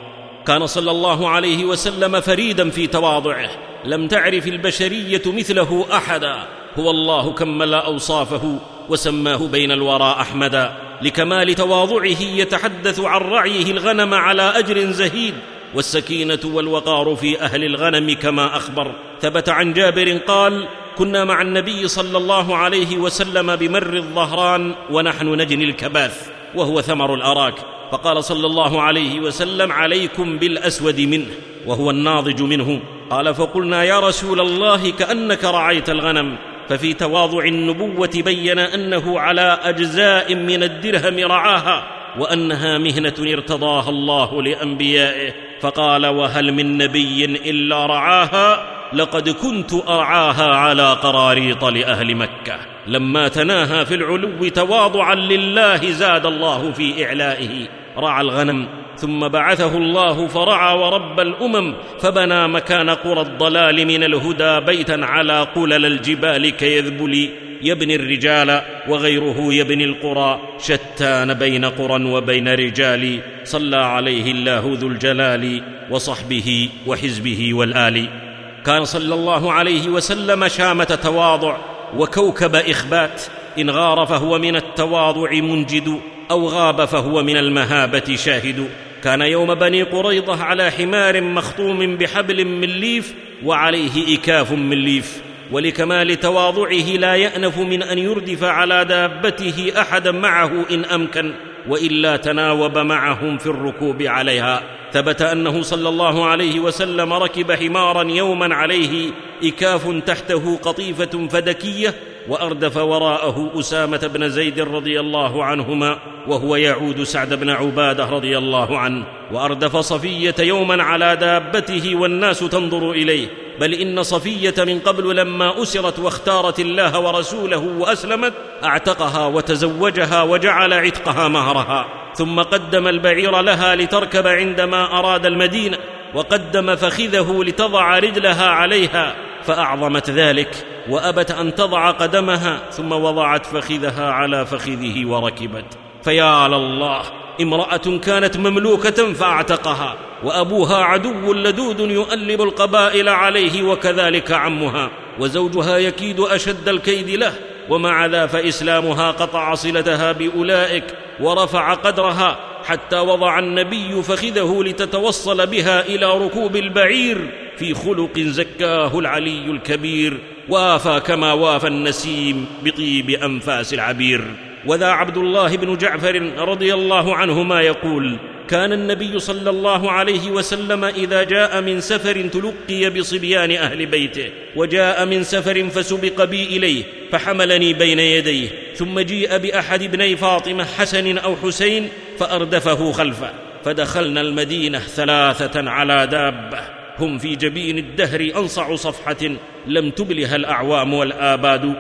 [0.48, 3.50] كان صلى الله عليه وسلم فريدا في تواضعه.
[3.86, 6.36] لم تعرف البشرية مثله أحدا.
[6.80, 10.74] هو الله كمل أوصافه وسماه بين الورى أحمدا.
[11.02, 15.34] لكمال تواضعه يتحدث عن رعيه الغنم على أجر زهيد.
[15.76, 18.92] والسكينة والوقار في أهل الغنم كما أخبر.
[19.22, 25.64] ثبت عن جابر قال كنا مع النبي صلى الله عليه وسلم بمر الظهران ونحن نجني
[25.64, 27.56] الكباث وهو ثمر الأراك.
[27.92, 31.28] فقال صلى الله عليه وسلم عليكم بالأسود منه
[31.66, 32.80] وهو الناضج منه.
[33.10, 36.38] قال فقلنا يا رسول الله كأنك رعيت الغنم.
[36.70, 41.84] ففي تواضع النبوة بين أنه على أجزاء من الدرهم رعاها
[42.20, 45.34] وأنها مهنة ارتضاها الله لأنبيائه.
[45.62, 52.60] فقال وهل من نبي إلا رعاها؟ لقد كنت ارعاها على قراريط لأهل مكة.
[52.88, 57.68] لما تناهى في العلو تواضعا لله زاد الله في إعلائه.
[57.98, 65.00] رعى الغنم ثم بعثه الله فرعى ورب الأمم فبنى مكان قرى الضلال من الهدى بيتا
[65.04, 67.30] على قلل الجبال كيذبل
[67.62, 73.20] يبني الرجال وغيره يبني القرى شتان بين قرى وبين رجال.
[73.44, 78.23] صلى عليه الله ذو الجلال وصحبه وحزبه والآل.
[78.66, 81.58] كان صلى الله عليه وسلم شامة تواضع
[81.98, 83.22] وكوكب إخبات.
[83.60, 86.00] إن غار فهو من التواضع منجد
[86.32, 88.70] أو غاب فهو من المهابة شاهد.
[89.04, 93.14] كان يوم بني قريضة على حمار مخطوم بحبل من ليف
[93.46, 95.22] وعليه إكاف من ليف.
[95.52, 101.34] ولكمال تواضعه لا يأنف من أن يردف على دابته احدا معه إن أمكن.
[101.68, 104.64] وإلا تناوب معهم في الركوب عليها.
[104.94, 109.12] ثبت أنه صلى الله عليه وسلم ركب حمارا يوما عليه
[109.44, 111.94] إكاف تحته قطيفة فدكية
[112.28, 118.78] وأردف وراءه أسامة بن زيد رضي الله عنهما وهو يعود سعد بن عبادة رضي الله
[118.78, 123.28] عنه وأردف صفية يوما على دابته والناس تنظر إليه.
[123.60, 131.28] بل إن صفية من قبل لما أسرت واختارت الله ورسوله وأسلمت أعتقها وتزوجها وجعل عتقها
[131.28, 131.86] مهرها.
[132.16, 135.78] ثم قدم البعير لها لتركب عندما أراد المدينة
[136.14, 144.46] وقدم فخذه لتضع رجلها عليها فأعظمت ذلك وأبت أن تضع قدمها ثم وضعت فخذها على
[144.46, 145.78] فخذه وركبت.
[146.04, 147.23] فيا لله!
[147.42, 156.70] امرأة كانت مملوكة فاعتقها وأبوها عدو لدود يؤلب القبائل عليه وكذلك عمها وزوجها يكيد أشد
[156.70, 157.34] الكيد له
[157.70, 160.84] ومع ذا فإسلامها قطع صلتها بأولئك
[161.20, 169.46] ورفع قدرها حتى وضع النبي فخذه لتتوصل بها إلى ركوب البعير في خلق زكاه العلي
[169.46, 170.18] الكبير
[170.50, 174.24] وآفى كما وافى النسيم بطيب أنفاس العبير.
[174.66, 180.84] وذا عبد الله بن جعفر رضي الله عنهما يقول كان النبي صلى الله عليه وسلم
[180.84, 187.74] إذا جاء من سفر تلقي بصبيان أهل بيته وجاء من سفر فسبق بي إليه فحملني
[187.74, 193.30] بين يديه ثم جيء بأحد ابني فاطمة حسن أو حسين فأردفه خلفه
[193.66, 196.60] فدخلنا المدينة ثلاثة على دابة
[197.00, 199.30] هم في جبين الدهر أنصع صفحة
[199.68, 201.74] لم تبلها الأعوام والآباد.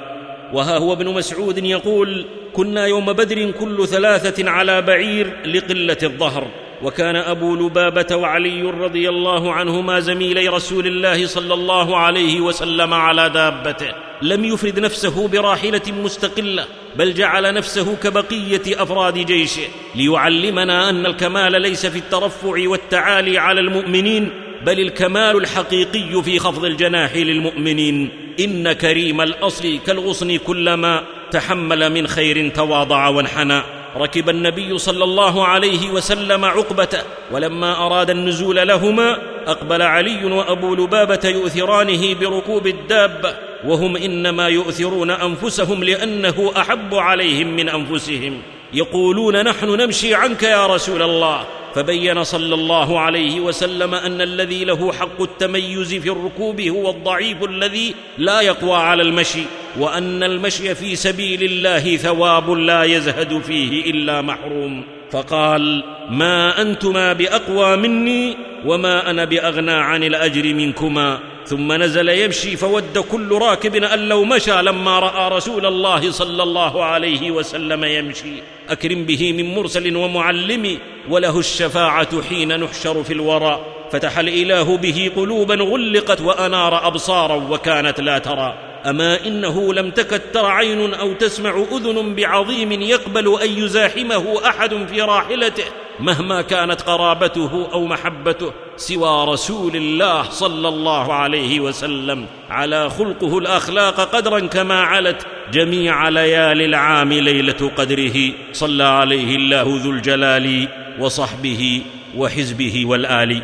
[0.53, 6.47] وها هو ابن مسعود يقول كنا يوم بدر كل ثلاثة على بعير لقلة الظهر.
[6.83, 13.29] وكان أبو لبابة وعلي رضي الله عنهما زميلي رسول الله صلى الله عليه وسلم على
[13.29, 13.93] دابته.
[14.21, 19.67] لم يفرد نفسه براحلة مستقلة بل جعل نفسه كبقية أفراد جيشه.
[19.95, 24.29] ليعلمنا أن الكمال ليس في الترفع والتعالي على المؤمنين
[24.65, 28.09] بل الكمال الحقيقي في خفض الجناح للمؤمنين.
[28.39, 33.61] إن كريم الأصل كالغصن كلما تحمل من خير تواضع وانحنى.
[33.97, 39.17] ركب النبي صلى الله عليه وسلم عقبته ولما أراد النزول لهما
[39.47, 43.33] أقبل علي وأبو لبابة يؤثرانه بركوب الدابه
[43.65, 48.41] وهم إنما يؤثرون أنفسهم لأنه أحب عليهم من أنفسهم.
[48.73, 51.45] يقولون نحن نمشي عنك يا رسول الله.
[51.75, 57.95] فبين صلى الله عليه وسلم أن الذي له حق التميز في الركوب هو الضعيف الذي
[58.17, 59.45] لا يقوى على المشي.
[59.79, 64.83] وأن المشي في سبيل الله ثواب لا يزهد فيه إلا محروم.
[65.11, 71.19] فقال ما أنتما بأقوى مني وما أنا بأغنى عن الأجر منكما.
[71.45, 76.83] ثم نزل يمشي فود كل راكب أن لو مشى لما رأى رسول الله صلى الله
[76.83, 78.33] عليه وسلم يمشي.
[78.69, 80.77] أكرم به من مرسل ومعلم
[81.09, 83.65] وله الشفاعة حين نحشر في الورى.
[83.91, 88.72] فتح الإله به قلوبا غلقت وأنار ابصارا وكانت لا ترى.
[88.85, 95.01] أما إنه لم تكد تر عين أو تسمع أذن بعظيم يقبل أن يزاحمه أحد في
[95.01, 95.63] راحلته
[95.99, 102.25] مهما كانت قرابته أو محبته سوى رسول الله صلى الله عليه وسلم.
[102.49, 108.31] على خلقه الأخلاق قدرا كما علت جميع ليالي العام ليلة قدره.
[108.51, 110.67] صلى عليه الله ذو الجلال
[110.99, 111.81] وصحبه
[112.17, 113.41] وحزبه والآل.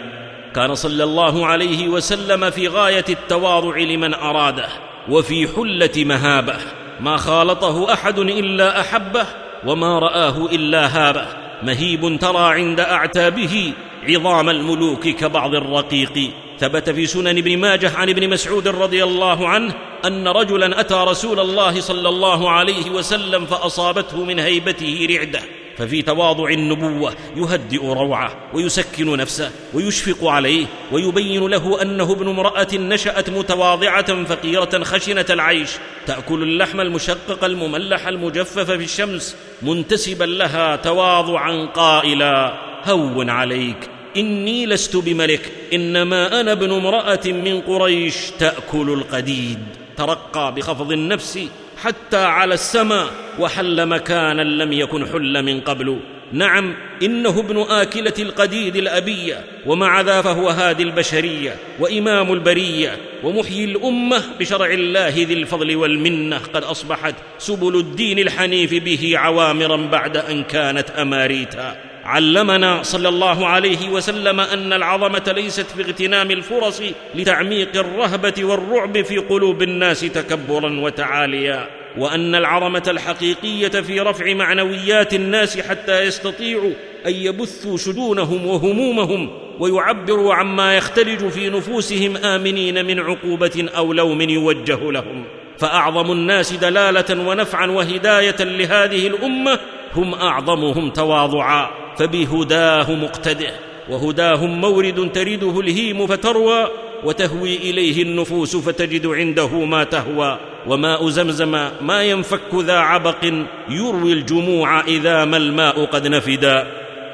[0.55, 4.88] كان صلى الله عليه وسلم في غاية التواضع لمن أراده.
[5.09, 6.55] وفي حلة مهابة
[6.99, 9.25] ما خالطه أحد إلا أحبه
[9.65, 11.27] وما رآه إلا هابه.
[11.63, 16.31] مهيب ترى عند أعتابه عظام الملوك كبعض الرقيق.
[16.59, 19.73] ثبت في سنن ابن ماجه عن ابن مسعود رضي الله عنه
[20.05, 25.39] أن رجلا أتى رسول الله صلى الله عليه وسلم فأصابته من هيبته رعدة.
[25.79, 33.29] ففي تواضع النبوة يهدئ روعه ويسكن نفسه ويشفق عليه ويبين له أنه ابن امرأة نشأت
[33.29, 35.69] متواضعة فقيرة خشنة العيش
[36.05, 42.53] تأكل اللحم المشقق المملح المجفف في الشمس منتسبا لها تواضعا قائلا
[42.85, 49.59] هون عليك إني لست بملك إنما أنا ابن امرأة من قريش تأكل القديد
[49.97, 51.39] ترقى بخفض النفس
[51.83, 53.07] حتى على السماء
[53.39, 55.99] وحل مكانا لم يكن حل من قبل.
[56.33, 64.23] نعم إنه ابن آكلة القديد الأبية ومع ذا فهو هادي البشرية وإمام البرية ومحيي الأمة
[64.39, 66.37] بشرع الله ذي الفضل والمنة.
[66.37, 71.77] قد أصبحت سبل الدين الحنيف به عوامرا بعد أن كانت أماريتا.
[72.09, 76.81] علمنا صلى الله عليه وسلم أن العظمة ليست في اغتنام الفرص
[77.15, 85.59] لتعميق الرهبة والرعب في قلوب الناس تكبرا وتعاليا وأن العظمة الحقيقية في رفع معنويات الناس
[85.59, 86.71] حتى يستطيعوا
[87.05, 89.29] أن يبثوا شجونهم وهمومهم
[89.59, 95.23] ويعبروا عما يختلج في نفوسهم آمنين من عقوبة أو لوم يوجه لهم.
[95.57, 99.59] فأعظم الناس دلالة ونفعا وهداية لهذه الأمة
[99.95, 101.69] هم أعظمهم تواضعا.
[101.99, 103.51] فبهداه مقتده
[103.89, 106.67] وهداهم مورد ترده الهيم فتروى
[107.03, 113.33] وتهوي إليه النفوس فتجد عنده ما تهوى وماء زمزم ما ينفك ذا عبق
[113.69, 116.67] يروي الجموع إذا ما الماء قد نفدا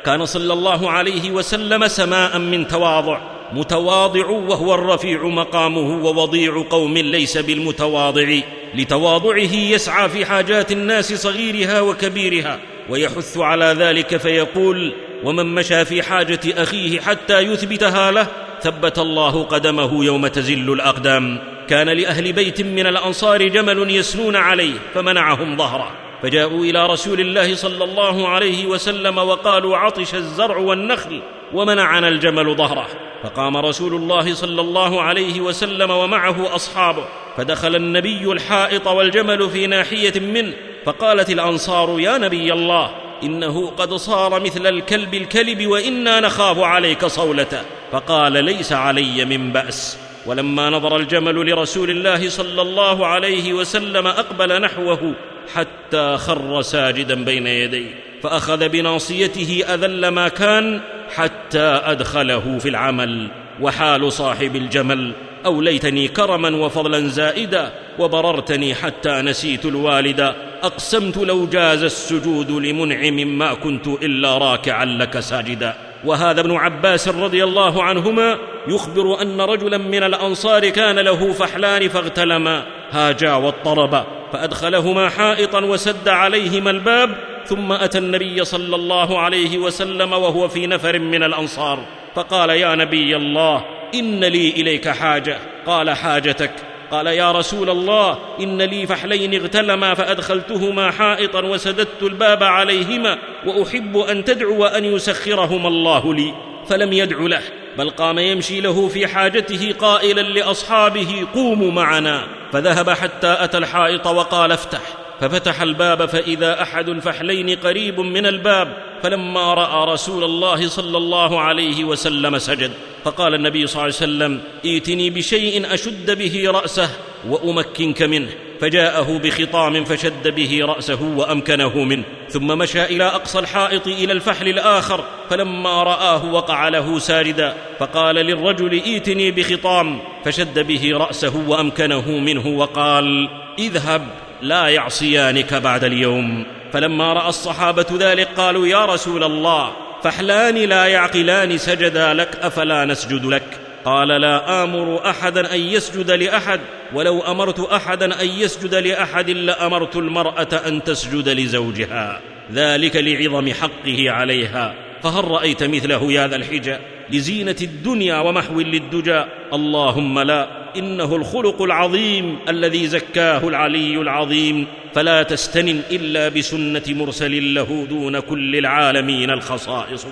[0.06, 3.20] كان صلى الله عليه وسلم سماء من تواضع
[3.54, 8.40] متواضع وهو الرفيع مقامه ووضيع قوم ليس بالمتواضع
[8.76, 12.60] لتواضعه يسعى في حاجات الناس صغيرها وكبيرها.
[12.90, 18.28] ويحث على ذلك فيقول ومن مشى في حاجة أخيه حتى يثبتها له
[18.62, 21.40] ثبت الله قدمه يوم تزل الأقدام.
[21.70, 25.92] كان لأهل بيت من الأنصار جمل يسنون عليه فمنعهم ظهره.
[26.24, 31.22] فجاءوا إلى رسول الله صلى الله عليه وسلم وقالوا عطش الزرع والنخل
[31.54, 32.88] ومنعنا الجمل ظهره.
[33.24, 37.06] فقام رسول الله صلى الله عليه وسلم ومعه أصحابه
[37.38, 40.54] فدخل النبي الحائط والجمل في ناحية منه
[40.86, 42.92] فقالت الأنصار يا نبي الله
[43.24, 47.62] إنه قد صار مثل الكلب الكلب وإنا نخاف عليك صولته.
[47.92, 49.98] فقال ليس علي من بأس.
[50.26, 55.14] ولما نظر الجمل لرسول الله صلى الله عليه وسلم أقبل نحوه
[55.54, 57.90] حتى خر ساجدا بين يديه
[58.24, 60.82] فأخذ بناصيته أذل ما كان
[61.16, 63.32] حتى أدخله في العمل.
[63.62, 65.12] وحال صاحب الجمل
[65.46, 73.88] أوليتني كرما وفضلا زائدا وبررتني حتى نسيت الوالد أقسمت لو جاز السجود لمنعم ما كنت
[73.88, 75.74] إلا راكعا لك ساجدا.
[76.06, 78.38] وهذا ابن عباس رضي الله عنهما
[78.68, 86.72] يخبر أن رجلا من الأنصار كان له فحلان فاغتلما هاجا واضطربا فأدخلهما حائطا وسد عليهما
[86.72, 91.86] الباب ثم أتى النبي صلى الله عليه وسلم وهو في نفر من الأنصار
[92.16, 95.38] فقال يا نبي الله إن لي إليك حاجة.
[95.66, 96.52] قال حاجتك.
[96.96, 104.24] قال يا رسول الله إن لي فحلين اغتلما فأدخلتهما حائطا وسددت الباب عليهما وأحب أن
[104.24, 106.34] تدعو ان يسخرهما الله لي.
[106.70, 107.42] فلم يدع له
[107.78, 112.28] بل قام يمشي له في حاجته قائلا لأصحابه قوموا معنا.
[112.54, 114.82] فذهب حتى أتى الحائط وقال افتح.
[115.22, 121.84] ففتح الباب فإذا أحد الفحلين قريب من الباب فلما رأى رسول الله صلى الله عليه
[121.84, 122.72] وسلم سجد.
[123.06, 126.90] فقال النبي صلى الله عليه وسلم ائتني بشيء أشد به رأسه
[127.28, 128.30] وأمكنك منه.
[128.62, 132.04] فجاءه بخطام فشد به رأسه وأمكنه منه.
[132.30, 138.74] ثم مشى إلى أقصى الحائط إلى الفحل الآخر فلما رآه وقع له ساجدا فقال للرجل
[138.74, 140.00] ائتني بخطام.
[140.26, 143.30] فشد به رأسه وأمكنه منه وقال
[143.60, 144.08] اذهب
[144.42, 146.46] لا يعصيانك بعد اليوم.
[146.74, 153.26] فلما رأى الصحابة ذلك قالوا يا رسول الله فحلان لا يعقلان سجدا لك أفلا نسجد
[153.26, 156.60] لك؟ قال لا آمر أحدا أن يسجد لأحد
[156.94, 162.22] ولو أمرت أحدا أن يسجد لأحد لأمرت المرأة أن تسجد لزوجها.
[162.54, 164.74] ذلك لعظم حقه عليها.
[165.04, 166.78] فهل رأيت مثله يا ذا الحجى
[167.10, 169.24] لزينة الدنيا ومحو للدجى.
[169.54, 170.65] اللهم لا.
[170.78, 174.68] إنه الخلق العظيم الذي زكاه العلي العظيم.
[174.96, 180.08] فلا تستنن إلا بسنة مرسل له دون كل العالمين الخصائص.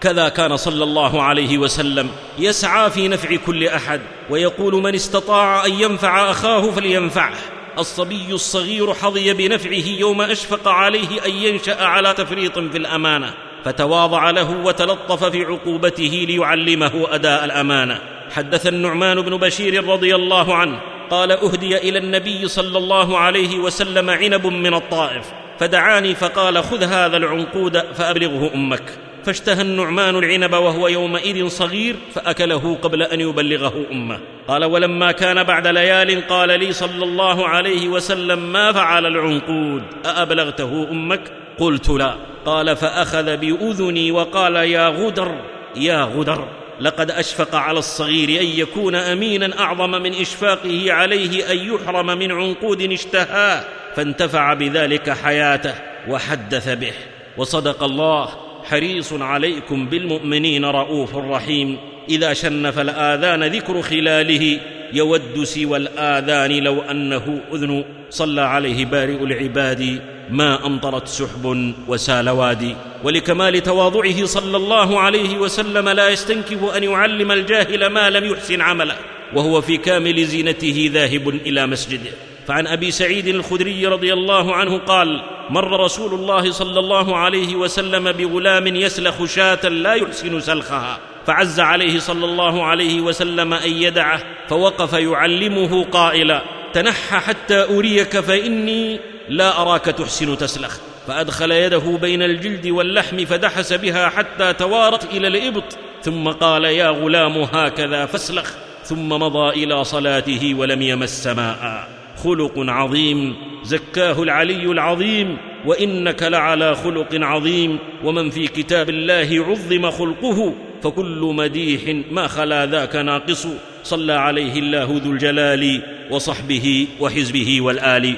[0.00, 4.00] كذا كان صلى الله عليه وسلم يسعى في نفع كل أحد
[4.30, 7.36] ويقول من استطاع أن ينفع أخاه فلينفعه.
[7.78, 13.34] الصبي الصغير حظي بنفعه يوم أشفق عليه أن ينشأ على تفريط في الأمانة
[13.64, 18.00] فتواضع له وتلطف في عقوبته ليعلمه أداء الأمانة.
[18.30, 24.10] حدث النعمان بن بشير رضي الله عنه قال أهدي إلى النبي صلى الله عليه وسلم
[24.10, 25.26] عنب من الطائف
[25.58, 28.98] فدعاني فقال خذ هذا العنقود فأبلغه أمك.
[29.24, 34.20] فاشتهى النعمان العنب وهو يومئذ صغير فأكله قبل أن يبلغه أمه.
[34.48, 40.88] قال ولما كان بعد ليال قال لي صلى الله عليه وسلم ما فعل العنقود؟ أأبلغته
[40.90, 42.14] أمك؟ قلت لا.
[42.46, 45.34] قال فأخذ بأذني وقال يا غدر
[45.76, 46.48] يا غدر.
[46.80, 52.82] لقد أشفق على الصغير أن يكون أمينا أعظم من إشفاقه عليه أن يحرم من عنقود
[52.92, 53.64] اشتهاه
[53.96, 55.74] فانتفع بذلك حياته
[56.08, 56.92] وحدث به.
[57.36, 58.28] وصدق الله
[58.64, 61.78] حريص عليكم بالمؤمنين رؤوف رحيم.
[62.10, 64.60] إذا شنف الآذان ذكر خلاله
[64.92, 70.00] يود سوى الآذان لو أنه أذن صلى عليه بارئ العباد
[70.30, 77.32] ما أمطرت سحب وسال وادي ولكمال تواضعه صلى الله عليه وسلم لا يستنكف أن يعلم
[77.32, 78.96] الجاهل ما لم يحسن عمله
[79.34, 82.10] وهو في كامل زينته ذاهب إلى مسجده.
[82.46, 88.12] فعن أبي سعيد الخدري رضي الله عنه قال مر رسول الله صلى الله عليه وسلم
[88.12, 90.98] بغلام يسلخ شاة لا يحسن سلخها.
[91.28, 99.00] فعز عليه صلى الله عليه وسلم أن يدعه فوقف يعلمه قائلا تنحى حتى أريك فإني
[99.28, 100.78] لا أراك تحسن تسلخ.
[101.06, 107.38] فأدخل يده بين الجلد واللحم فدحس بها حتى توارت إلى الإبط ثم قال يا غلام
[107.38, 108.52] هكذا فاسلخ.
[108.84, 111.88] ثم مضى إلى صلاته ولم يمس ماء.
[112.24, 120.54] خلق عظيم زكاه العلي العظيم وإنك لعلى خلق عظيم ومن في كتاب الله عظم خلقه.
[120.82, 123.46] فكل مديح ما خلا ذاك ناقص.
[123.84, 128.16] صلى عليه الله ذو الجلال وصحبه وحزبه والآل.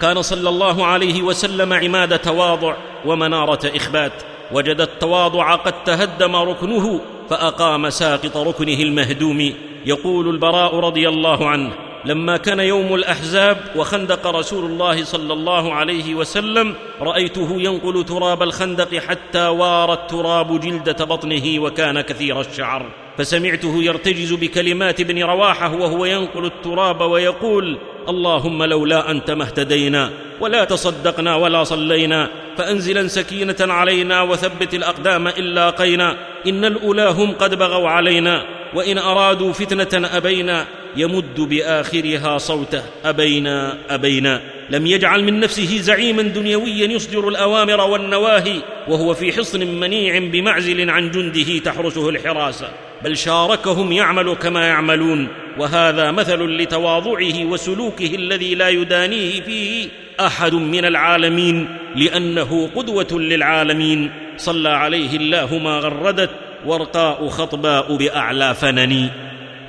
[0.00, 2.76] كان صلى الله عليه وسلم عماد تواضع
[3.06, 4.12] ومنارة إخبات.
[4.52, 7.00] وجد التواضع قد تهدم ركنه
[7.30, 9.52] فأقام ساقط ركنه المهدوم.
[9.86, 11.72] يقول البراء رضي الله عنه
[12.06, 18.94] لما كان يوم الأحزاب وخندق رسول الله صلى الله عليه وسلم رأيته ينقل تراب الخندق
[18.94, 22.86] حتى وار التراب جلدة بطنه وكان كثير الشعر.
[23.18, 27.78] فسمعته يرتجز بكلمات ابن رواحة وهو ينقل التراب ويقول
[28.08, 35.44] اللهم لولا أنت ما اهتدينا ولا تصدقنا ولا صلينا فأنزلا سكينة علينا وثبت الأقدام ان
[35.44, 38.44] لاقينا إن الأولى هم قد بغوا علينا
[38.74, 40.66] وإن أرادوا فتنة أبينا
[40.96, 42.82] يمد بآخرها صوته.
[43.04, 44.40] أبينا أبينا.
[44.70, 51.10] لم يجعل من نفسه زعيما دنيويا يصدر الأوامر والنواهي وهو في حصن منيع بمعزل عن
[51.10, 52.68] جنده تحرسه الحراسه
[53.04, 55.28] بل شاركهم يعمل كما يعملون.
[55.58, 59.88] وهذا مثل لتواضعه وسلوكه الذي لا يدانيه فيه
[60.20, 64.10] أحد من العالمين لأنه قدوة للعالمين.
[64.36, 66.30] صلى عليه الله ما غردت
[66.66, 69.10] ورقاء خطباء بأعلى فنن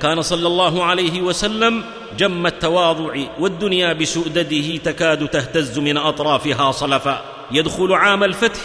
[0.02, 1.84] كان صلى الله عليه وسلم
[2.18, 7.24] جم التواضع والدنيا بسؤدده تكاد تهتز من أطرافها صلفا.
[7.52, 8.62] يدخل عام الفتح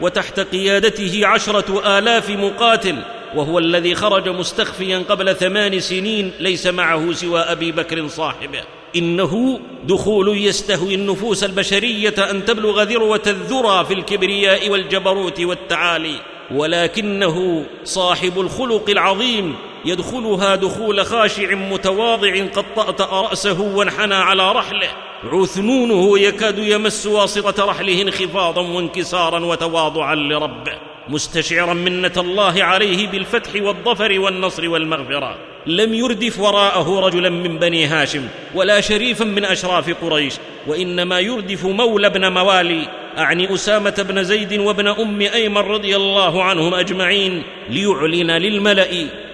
[0.00, 2.96] وتحت قيادته عشرة آلاف مقاتل
[3.34, 8.60] وهو الذي خرج مستخفيا قبل ثمان سنين ليس معه سوى أبي بكر صاحبه.
[8.96, 16.16] إنه دخول يستهوي النفوس البشرية أن تبلغ ذروة الذرى في الكبرياء والجبروت والتعالي.
[16.54, 24.88] ولكنه صاحب الخلق العظيم يدخلها دخول خاشع متواضع قد طأطأ رأسه وانحنى على رحله.
[25.32, 30.72] عثنونه يكاد يمس واسطة رحله انخفاضا وانكسارا وتواضعا لربه
[31.08, 35.36] مستشعرا منة الله عليه بالفتح والظفر والنصر والمغفرة.
[35.66, 40.34] لم يردف وراءه رجلا من بني هاشم ولا شريفا من أشراف قريش
[40.66, 42.88] وإنما يردف مولى بن موالي
[43.18, 48.86] أعني أسامة بن زيد وابن أم أيمن رضي الله عنهم أجمعين ليعلن للملأ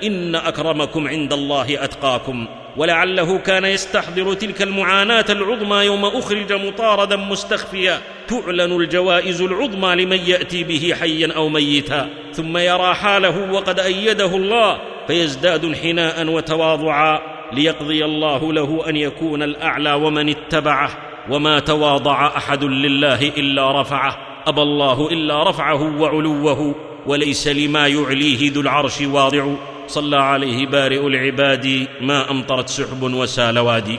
[0.03, 8.01] إن أكرمكم عند الله أتقاكم ولعله كان يستحضر تلك المعاناة العظمى يوم أخرج مطاردا مستخفيا
[8.29, 14.79] تعلن الجوائز العظمى لمن يأتي به حيا أو ميتا ثم يرى حاله وقد أيده الله
[15.09, 17.21] فيزداد انحناء وتواضعا
[17.53, 20.91] ليقضي الله له أن يكون الأعلى ومن اتبعه
[21.31, 26.75] وما تواضع أحد لله إلا رفعه أبى الله إلا رفعه وعلوه
[27.07, 29.55] وليس لما يعليه ذو العرش واضع
[29.87, 33.99] صلى عليه بارئ العباد ما أمطرت سحب وسال وادي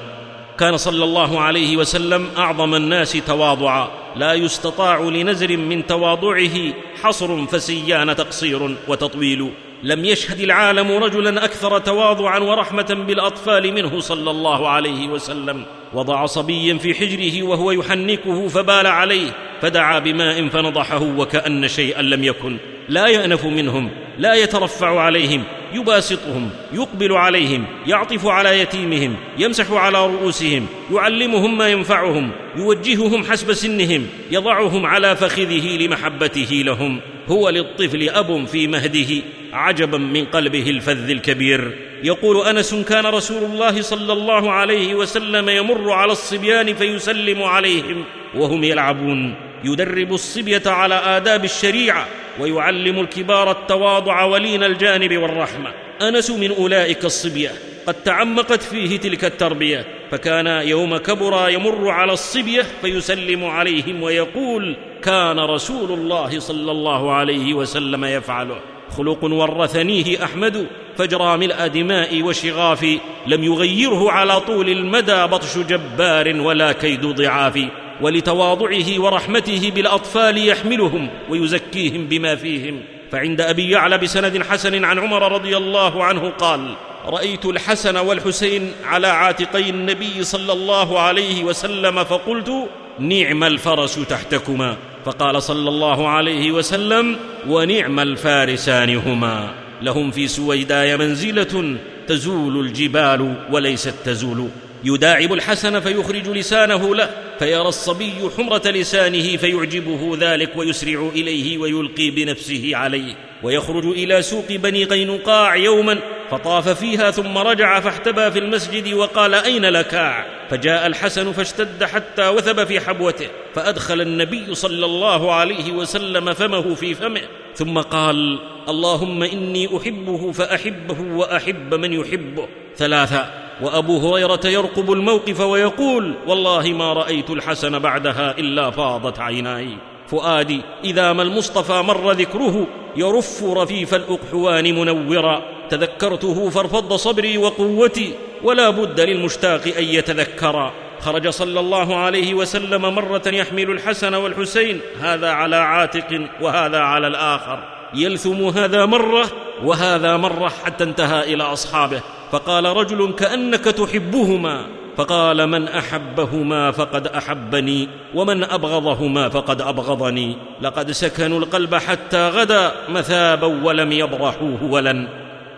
[0.59, 8.15] كان صلى الله عليه وسلم أعظم الناس تواضعا لا يستطاع لنزر من تواضعه حصر فسيان
[8.15, 9.51] تقصير وتطويل
[9.83, 15.65] لم يشهد العالم رجلا أكثر تواضعا ورحمة بالأطفال منه صلى الله عليه وسلم.
[15.93, 22.57] وضع صبيا في حجره وهو يحنكه فبال عليه فدعا بماء فنضحه وكأن شيئا لم يكن.
[22.89, 30.67] لا يأنف منهم لا يترفع عليهم يباسطهم يقبل عليهم يعطف على يتيمهم يمسح على رؤوسهم
[30.93, 37.01] يعلمهم ما ينفعهم يوجههم حسب سنهم يضعهم على فخذه لمحبته لهم.
[37.27, 39.23] هو للطفل أب في مهده
[39.53, 41.77] عجبا من قلبه الفذ الكبير.
[42.03, 48.03] يقول أنس كان رسول الله صلى الله عليه وسلم يمر على الصبيان فيسلم عليهم
[48.35, 49.35] وهم يلعبون.
[49.63, 52.07] يدرب الصبية على آداب الشريعة
[52.39, 55.71] ويعلم الكبار التواضع ولين الجانب والرحمة.
[56.01, 57.51] أنس من أولئك الصبية.
[57.87, 59.85] قد تعمقت فيه تلك التربية.
[60.11, 67.53] فكان يوم كبر يمر على الصبية فيسلم عليهم ويقول كان رسول الله صلى الله عليه
[67.53, 68.59] وسلم يفعله.
[68.97, 70.67] خلق ورثنيه أحمد
[70.97, 72.85] فجرى ملء دماء وشغاف
[73.27, 77.59] لم يغيره على طول المدى بطش جبار ولا كيد ضعاف
[78.01, 82.81] ولتواضعه ورحمته بالأطفال يحملهم ويزكيهم بما فيهم.
[83.11, 86.75] فعند أبي يعلى بسند حسن عن عمر رضي الله عنه قال
[87.05, 92.69] رأيت الحسن والحسين على عاتقي النبي صلى الله عليه وسلم فقلت
[92.99, 94.77] نعم الفرس تحتكما.
[95.05, 99.53] فقال صلى الله عليه وسلم ونعم الفارسان هما.
[99.81, 101.77] لهم في سويداي منزلة
[102.07, 104.49] تزول الجبال وليست تزول.
[104.83, 112.71] يداعب الحسن فيخرج لسانه له فيرى الصبي حمرة لسانه فيعجبه ذلك ويسرع إليه ويلقي بنفسه
[112.73, 113.28] عليه.
[113.43, 115.99] ويخرج إلى سوق بني قينقاع يوما
[116.31, 122.63] فطاف فيها ثم رجع فاحتبى في المسجد وقال أين لكاع فجاء الحسن فاشتد حتى وثب
[122.63, 127.21] في حبوته فأدخل النبي صلى الله عليه وسلم فمه في فمه
[127.55, 132.47] ثم قال اللهم إني أحبه فأحبه وأحب من يحبه.
[132.75, 139.77] ثلاثا وأبو هريرة يرقب الموقف ويقول والله ما رأيت الحسن بعدها إلا فاضت عيناي.
[140.11, 145.41] فؤادي إذا ما المصطفى مر ذكره يرف رفيف الأقحوان منورا.
[145.69, 150.71] تذكرته فارفض صبري وقوتي ولا بد للمشتاق أن يتذكرا.
[150.99, 157.59] خرج صلى الله عليه وسلم مرة يحمل الحسن والحسين هذا على عاتق وهذا على الآخر.
[157.93, 159.25] يلثم هذا مرة
[159.63, 162.01] وهذا مرة حتى انتهى إلى أصحابه.
[162.31, 164.65] فقال رجل كأنك تحبهما.
[164.99, 170.37] فقال من أحبهما فقد أحبني ومن أبغضهما فقد أبغضني.
[170.61, 175.07] لقد سكنوا القلب حتى غدا مثابا ولم يبرحوه ولن.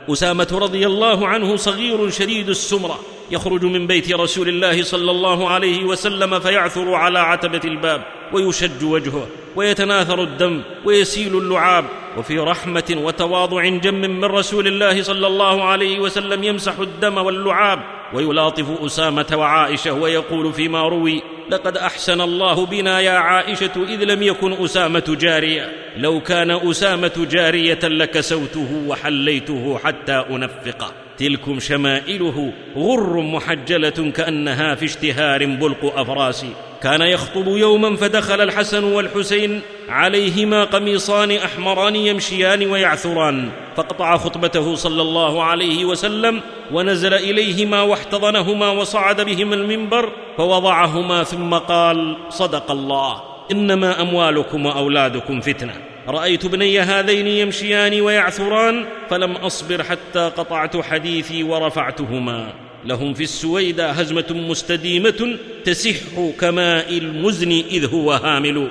[0.10, 3.00] أسامة رضي الله عنه صغير شديد السمرة
[3.32, 8.02] يخرج من بيت رسول الله صلى الله عليه وسلم فيعثر على عتبة الباب
[8.34, 11.86] ويشج وجهه ويتناثر الدم ويسيل اللعاب
[12.18, 17.80] وفي رحمة وتواضع جم من رسول الله صلى الله عليه وسلم يمسح الدم واللعاب
[18.14, 24.64] ويلاطف أسامة وعائشة ويقول فيما روي لقد أحسن الله بنا يا عائشة إذ لم يكن
[24.64, 34.76] أسامة جارية لو كان أسامة جارية لكسوته وحليته حتى انفقه تلكم شمائله غر محجلة كأنها
[34.76, 36.45] في اشتهار بلق أفراس.
[36.84, 45.44] كان يخطب يوما فدخل الحسن والحسين عليهما قميصان أحمران يمشيان ويعثران فقطع خطبته صلى الله
[45.44, 53.22] عليه وسلم ونزل إليهما واحتضنهما وصعد بهما المنبر فوضعهما ثم قال صدق الله
[53.52, 55.74] إنما أموالكم وأولادكم فتنة.
[56.08, 62.54] رأيت ابني هذين يمشيان ويعثران فلم أصبر حتى قطعت حديثي ورفعتهما.
[62.86, 65.96] لهم في السويدى هزمة مستديمة تسح
[66.40, 68.68] كماء المزن إذ هو هامل.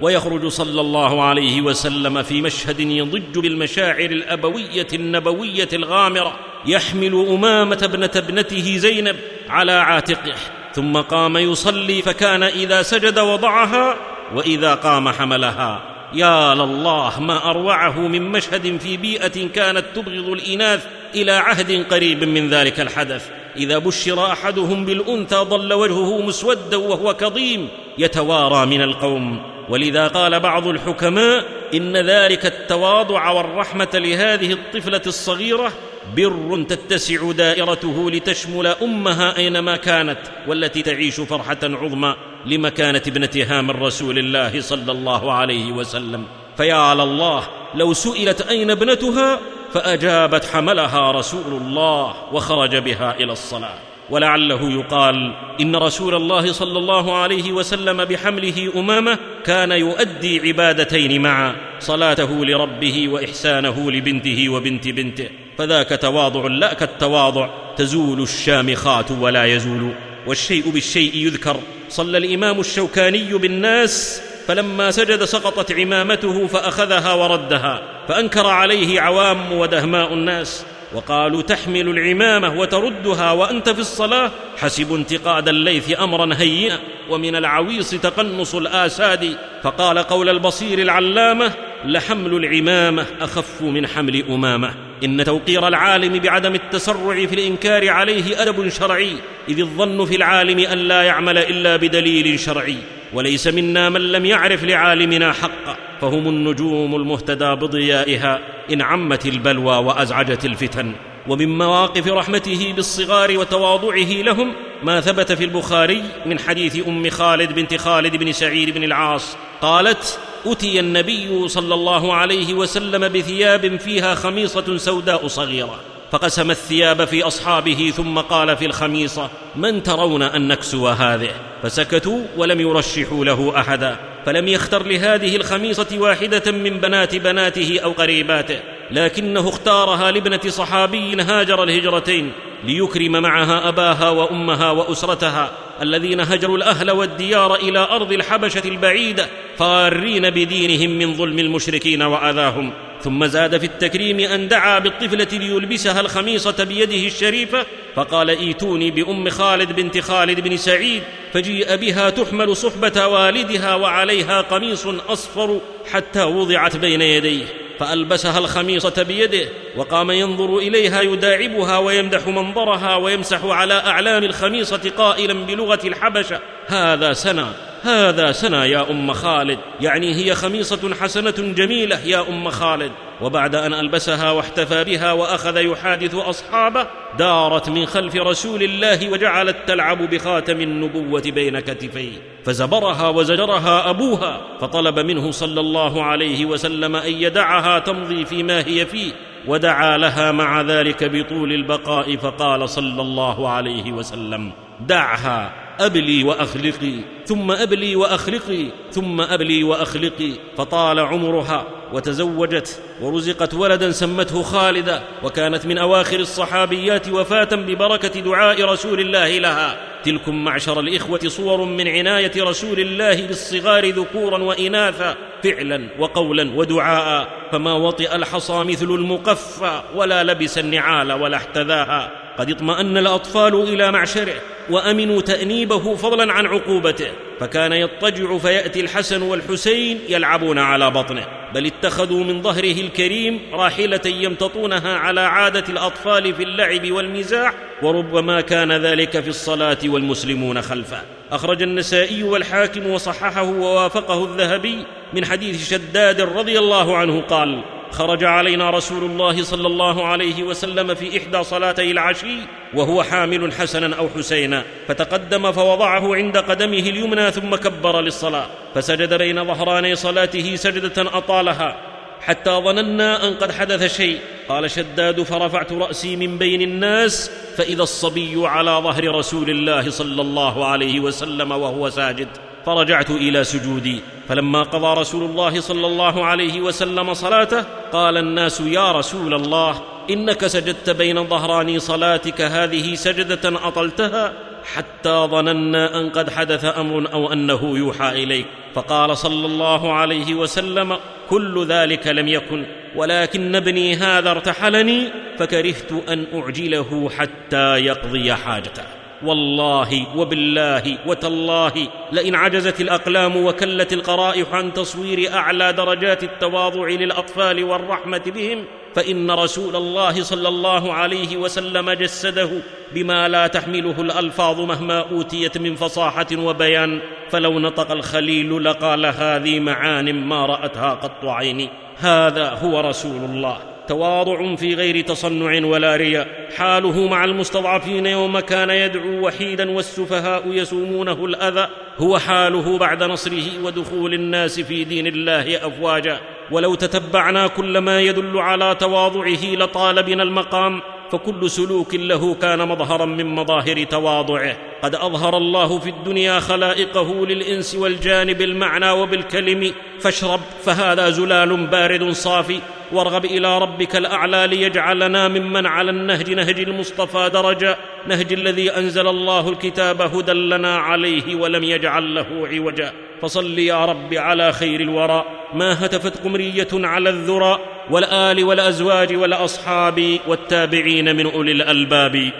[0.00, 8.10] ويخرج صلى الله عليه وسلم في مشهد يضج بالمشاعر الأبوية النبوية الغامرة يحمل أمامة ابنة
[8.16, 9.16] ابنته زينب
[9.48, 10.34] على عاتقه
[10.74, 13.96] ثم قام يصلي فكان إذا سجد وضعها
[14.34, 15.82] وإذا قام حملها.
[16.14, 22.50] يا لله ما أروعه من مشهد في بيئة كانت تبغض الإناث إلى عهد قريب من
[22.50, 23.28] ذلك الحدث.
[23.56, 29.42] إذا بشر أحدهم بالأنثى ظل وجهه مسودا وهو كظيم يتوارى من القوم.
[29.68, 31.44] ولذا قال بعض الحكماء
[31.74, 35.72] إن ذلك التواضع والرحمة لهذه الطفلة الصغيرة
[36.16, 44.18] بر تتسع دائرته لتشمل أمها أينما كانت والتي تعيش فرحة عظمى لمكانة ابنتها من رسول
[44.18, 46.24] الله صلى الله عليه وسلم.
[46.56, 47.42] فيا لله
[47.74, 49.40] لو سئلت أين ابنتها
[49.76, 53.78] فأجابت حملها رسول الله وخرج بها إلى الصلاة.
[54.10, 61.56] ولعله يقال إن رسول الله صلى الله عليه وسلم بحمله أمامه كان يؤدي عبادتين معا
[61.80, 65.28] صلاته لربه وإحسانه لبنته وبنت بنته.
[65.58, 69.92] فذاك تواضع لا كالتواضع تزول الشامخات ولا يزول.
[70.26, 71.56] والشيء بالشيء يذكر.
[71.88, 80.64] صلى الإمام الشوكاني بالناس فلما سجد سقطت عمامته فأخذها وردها فأنكر عليه عوام ودهماء الناس
[80.92, 86.78] وقالوا تحمل العمامة وتردها وأنت في الصلاة حسبوا انتقاد الليث امرا هيئا
[87.10, 91.52] ومن العويص تقنص الآساد فقال قول البصير العلامة
[91.84, 94.74] لحمل العمامة أخف من حمل أمامة
[95.04, 99.12] إن توقير العالم بعدم التسرع في الإنكار عليه أدب شرعي
[99.48, 102.76] إذ الظن في العالم أن لا يعمل إلا بدليل شرعي.
[103.12, 108.40] وليس منا من لم يعرف لعالمنا حقا فهم النجوم المهتدى بضيائها
[108.72, 110.92] إن عمت البلوى وأزعجت الفتن.
[111.28, 114.52] ومن مواقف رحمته بالصغار وتواضعه لهم
[114.82, 120.18] ما ثبت في البخاري من حديث أم خالد بنت خالد بن سعيد بن العاص قالت
[120.46, 125.80] اتي النبي صلى الله عليه وسلم بثياب فيها خميصة سوداء صغيرة.
[126.12, 131.30] فقسم الثياب في أصحابه ثم قال في الخميصة من ترون أن نكسو هذه؟
[131.62, 133.96] فسكتوا ولم يرشحوا له أحدا
[134.26, 141.62] فلم يختر لهذه الخميصة واحدة من بنات بناته أو قريباته لكنه اختارها لابنة صحابي هاجر
[141.62, 142.32] الهجرتين
[142.64, 145.50] ليكرم معها أباها وأمها وأسرتها
[145.82, 149.26] الذين هجروا الأهل والديار إلى أرض الحبشة البعيدة
[149.58, 152.72] فارين بدينهم من ظلم المشركين وأذاهم.
[153.02, 159.72] ثم زاد في التكريم أن دعا بالطفلة ليلبسها الخميصة بيده الشريفة فقال إيتوني بأم خالد
[159.72, 161.02] بنت خالد بن سعيد
[161.32, 165.60] فجيء بها تحمل صحبة والدها وعليها قميص أصفر
[165.92, 167.44] حتى وضعت بين يديه
[167.78, 175.80] فألبسها الخميصة بيده وقام ينظر إليها يداعبها ويمدح منظرها ويمسح على اعلام الخميصة قائلا بلغة
[175.84, 177.52] الحبشة هذا سنا.
[177.86, 179.58] هذا سنا يا أم خالد.
[179.80, 182.92] يعني هي خميصة حسنة جميلة يا أم خالد.
[183.20, 186.86] وبعد أن ألبسها واحتفى بها وأخذ يحادث أصحابه
[187.18, 192.12] دارت من خلف رسول الله وجعلت تلعب بخاتم النبوة بين كتفيه.
[192.44, 199.12] فزبرها وزجرها أبوها فطلب منه صلى الله عليه وسلم أن يدعها تمضي فيما هي فيه.
[199.46, 205.65] ودعا لها مع ذلك بطول البقاء فقال صلى الله عليه وسلم دعها.
[205.80, 206.94] أبلي وأخلقي
[207.26, 210.32] ثم أبلي وأخلقي ثم أبلي وأخلقي.
[210.56, 219.00] فطال عمرها وتزوجت ورزقت ولدا سمته خالده وكانت من أواخر الصحابيات وفاة ببركة دعاء رسول
[219.00, 219.76] الله لها.
[220.04, 227.28] تلكم معشر الإخوة صور من عناية رسول الله بالصغار ذكورا وإناثا فعلا وقولا ودعاء.
[227.52, 232.10] فما وطئ الحصى مثل المقفى ولا لبس النعال ولا احتذاها.
[232.38, 234.34] قد اطمأن الأطفال إلى معشره
[234.70, 237.08] وأمنوا تأنيبه فضلا عن عقوبته.
[237.40, 241.26] فكان يضطجع فيأتي الحسن والحسين يلعبون على بطنه.
[241.54, 247.52] بل اتخذوا من ظهره الكريم راحلة يمتطونها على عادة الأطفال في اللعب والمزاح
[247.82, 251.02] وربما كان ذلك في الصلاة والمسلمون خلفه.
[251.32, 258.70] أخرج النسائي والحاكم وصححه ووافقه الذهبي من حديث شداد رضي الله عنه قال خرج علينا
[258.70, 262.38] رسول الله صلى الله عليه وسلم في إحدى صلاتي العشي
[262.74, 269.44] وهو حامل حسنا أو حسينا فتقدم فوضعه عند قدمه اليمنى ثم كبر للصلاة فسجد بين
[269.44, 271.76] ظهراني صلاته سجدة أطالها
[272.20, 274.18] حتى ظننا أن قد حدث شيء.
[274.48, 280.66] قال شداد فرفعت رأسي من بين الناس فإذا الصبي على ظهر رسول الله صلى الله
[280.66, 282.28] عليه وسلم وهو ساجد.
[282.66, 284.00] فرجعت إلى سجودي.
[284.28, 290.46] فلما قضى رسول الله صلى الله عليه وسلم صلاته قال الناس يا رسول الله إنك
[290.46, 294.32] سجدت بين ظهراني صلاتك هذه سجدة أطلتها
[294.74, 298.46] حتى ظننا أن قد حدث أمر أو أنه يوحى إليك.
[298.74, 300.96] فقال صلى الله عليه وسلم
[301.30, 309.05] كل ذلك لم يكن ولكن ابني هذا ارتحلني فكرهت أن أعجله حتى يقضي حاجته.
[309.24, 311.72] والله وبالله وتالله
[312.12, 318.64] لئن عجزت الأقلام وكلت القرائح عن تصوير أعلى درجات التواضع للأطفال والرحمة بهم
[318.94, 322.50] فإن رسول الله صلى الله عليه وسلم جسده
[322.94, 327.00] بما لا تحمله الألفاظ مهما أوتيت من فصاحة وبيان
[327.30, 331.68] فلو نطق الخليل لقال هذه معان ما رأتها قط عيني.
[331.96, 333.75] هذا هو رسول الله.
[333.88, 336.28] تواضع في غير تصنع ولا رياء.
[336.56, 341.68] حاله مع المستضعفين يوم كان يدعو وحيدا والسفهاء يسومونه الأذى.
[341.98, 346.20] هو حاله بعد نصره ودخول الناس في دين الله أفواجا.
[346.50, 350.82] ولو تتبعنا كل ما يدل على تواضعه لطال بنا المقام.
[351.12, 354.56] فكل سلوك له كان مظهرا من مظاهر تواضعه.
[354.82, 359.72] قد أظهر الله في الدنيا خلائقه للإنس والجان بالمعنى وبالكلم.
[360.00, 362.60] فاشرب فهذا زلال بارد صافي.
[362.92, 367.76] وارغب إلى ربك الأعلى ليجعلنا ممن على النهج نهج المصطفى درجا
[368.06, 372.92] نهج الذي أنزل الله الكتاب هدى لنا عليه ولم يجعل له عوجا.
[373.22, 375.24] فصل يا رب على خير الورى.
[375.54, 377.58] ما هتفت قمرية على الذرى.
[377.90, 382.32] والآل والأزواج والأصحاب والتابعين من أولي الألباب.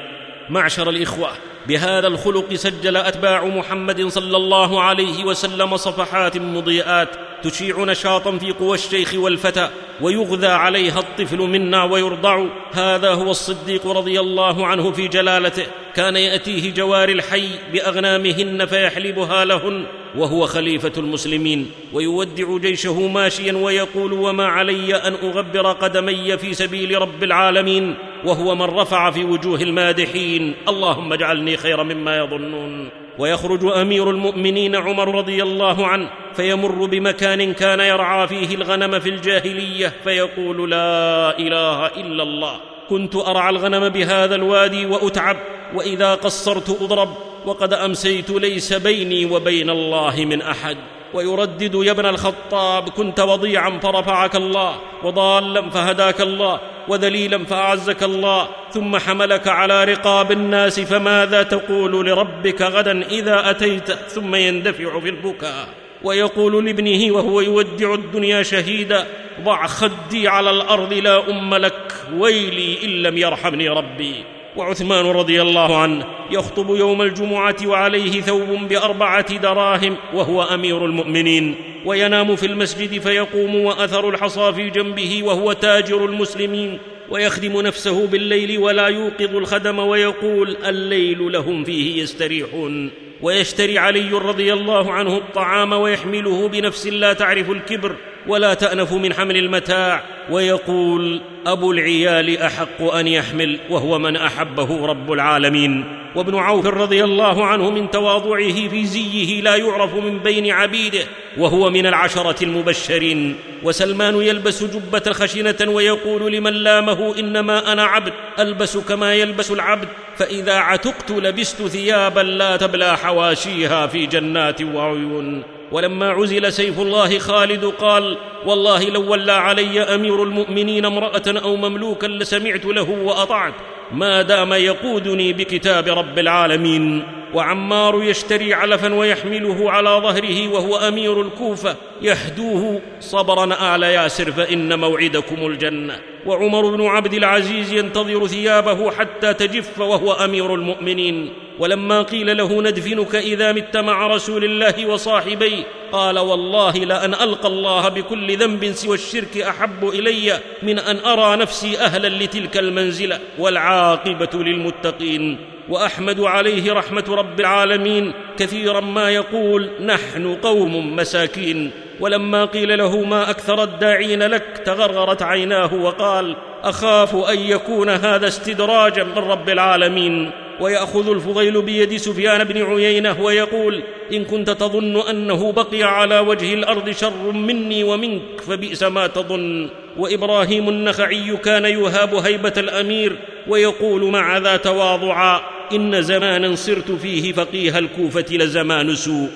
[0.51, 1.31] معشر الإخوة
[1.69, 7.09] بهذا الخلق سجل أتباع محمد صلى الله عليه وسلم صفحات مضيئات
[7.43, 9.69] تشيع نشاطا في قوى الشيخ والفتى
[10.01, 12.45] ويغذى عليها الطفل منا ويرضع.
[12.73, 15.67] هذا هو الصديق رضي الله عنه في جلالته.
[15.95, 19.87] كان يأتيه جوار الحي بأغنامهن فيحلبها لهن.
[20.17, 27.25] وهو خليفة المسلمين ويودع جيشه ماشيا ويقول وما علي أن أغبر قدمي في سبيل رب
[27.25, 27.95] العالمين؟
[28.25, 32.89] وهو من رفع في وجوه المادحين اللهم اجعلني خيرا مما يظنون.
[33.19, 39.93] ويخرج أمير المؤمنين عمر رضي الله عنه فيمر بمكان كان يرعى فيه الغنم في الجاهلية
[40.05, 45.37] فيقول لا إله إلا الله كنت أرعى الغنم بهذا الوادي وأتعب
[45.75, 47.09] وإذا قصرت أضرب
[47.47, 50.77] وقد أمسيت ليس بيني وبين الله من أحد.
[51.15, 58.97] ويردد يا ابن الخطاب كنت وضيعا فرفعك الله وضالا فهداك الله وذليلا فأعزك الله ثم
[58.97, 65.69] حملك على رقاب الناس فماذا تقول لربك غدا إذا أتيت؟ ثم يندفع في البكاء.
[66.03, 69.07] ويقول لابنه وهو يودع الدنيا شهيدا
[69.45, 74.25] ضع خدي على الأرض لا أم لك ويلي إن لم يرحمني ربي.
[74.57, 81.55] وعثمان رضي الله عنه يخطب يوم الجمعة وعليه ثوب بأربعة دراهم وهو أمير المؤمنين
[81.85, 86.79] وينام في المسجد فيقوم وأثر الحصى في جنبه وهو تاجر المسلمين
[87.11, 92.91] ويخدم نفسه بالليل ولا يوقظ الخدم ويقول الليل لهم فيه يستريحون
[93.23, 97.97] ويشتري علي رضي الله عنه الطعام ويحمله بنفس لا تعرف الكبر
[98.29, 100.03] ولا تأنف من حمل المتاع.
[100.31, 105.85] ويقول أبو العيال أحق أن يحمل وهو من أحبه رب العالمين.
[106.15, 111.05] وابن عوف رضي الله عنه من تواضعه في زيه لا يعرف من بين عبيده
[111.39, 113.37] وهو من العشرة المبشرين.
[113.63, 119.89] وسلمان يلبس جبة خشنة ويقول لمن لامه إنما أنا عبد ألبس كما يلبس العبد.
[120.17, 125.43] فإذا عتقت لبست ثيابا لا تبلى حواشيها في جنات وعيون.
[125.73, 132.07] ولما عزل سيف الله خالد قال والله لو ولى علي أمير المؤمنين امرأة أو مملوكا
[132.07, 133.55] لسمعت له وأطعت
[133.93, 137.03] ما دام يقودني بكتاب رب العالمين.
[137.35, 141.77] وعمار يشتري علفا ويحمله على ظهره وهو أمير الكوفة.
[142.03, 146.01] يهدوه صبرا ال ياسر فإن موعدكم الجنة.
[146.27, 151.33] وعمر بن عبد العزيز ينتظر ثيابه حتى تجف وهو أمير المؤمنين.
[151.59, 155.63] ولما قيل له ندفنك إذا مت مع رسول الله وصاحبيه
[155.93, 161.79] قال والله لأن ألقى الله بكل ذنب سوى الشرك أحب إلي من أن أرى نفسي
[161.79, 163.21] أهلا لتلك المنزلة.
[163.39, 165.56] والعاقبة للمتقين.
[165.69, 173.31] وأحمد عليه رحمة رب العالمين كثيرا ما يقول نحن قوم مساكين ولما قيل له ما
[173.31, 181.11] أكثر الداعين لك تغرغرت عيناه وقال أخاف أن يكون هذا استدراجا من رب العالمين ويأخذ
[181.11, 187.33] الفضيل بيد سفيان بن عيينة ويقول إن كنت تظن أنه بقي على وجه الأرض شر
[187.33, 193.17] مني ومنك فبئس ما تظن وإبراهيم النخعي كان يهاب هيبة الأمير
[193.49, 199.29] ويقول مع ذا تواضعا إن زمانا صرت فيه فقيه الكوفة لزمان سوء.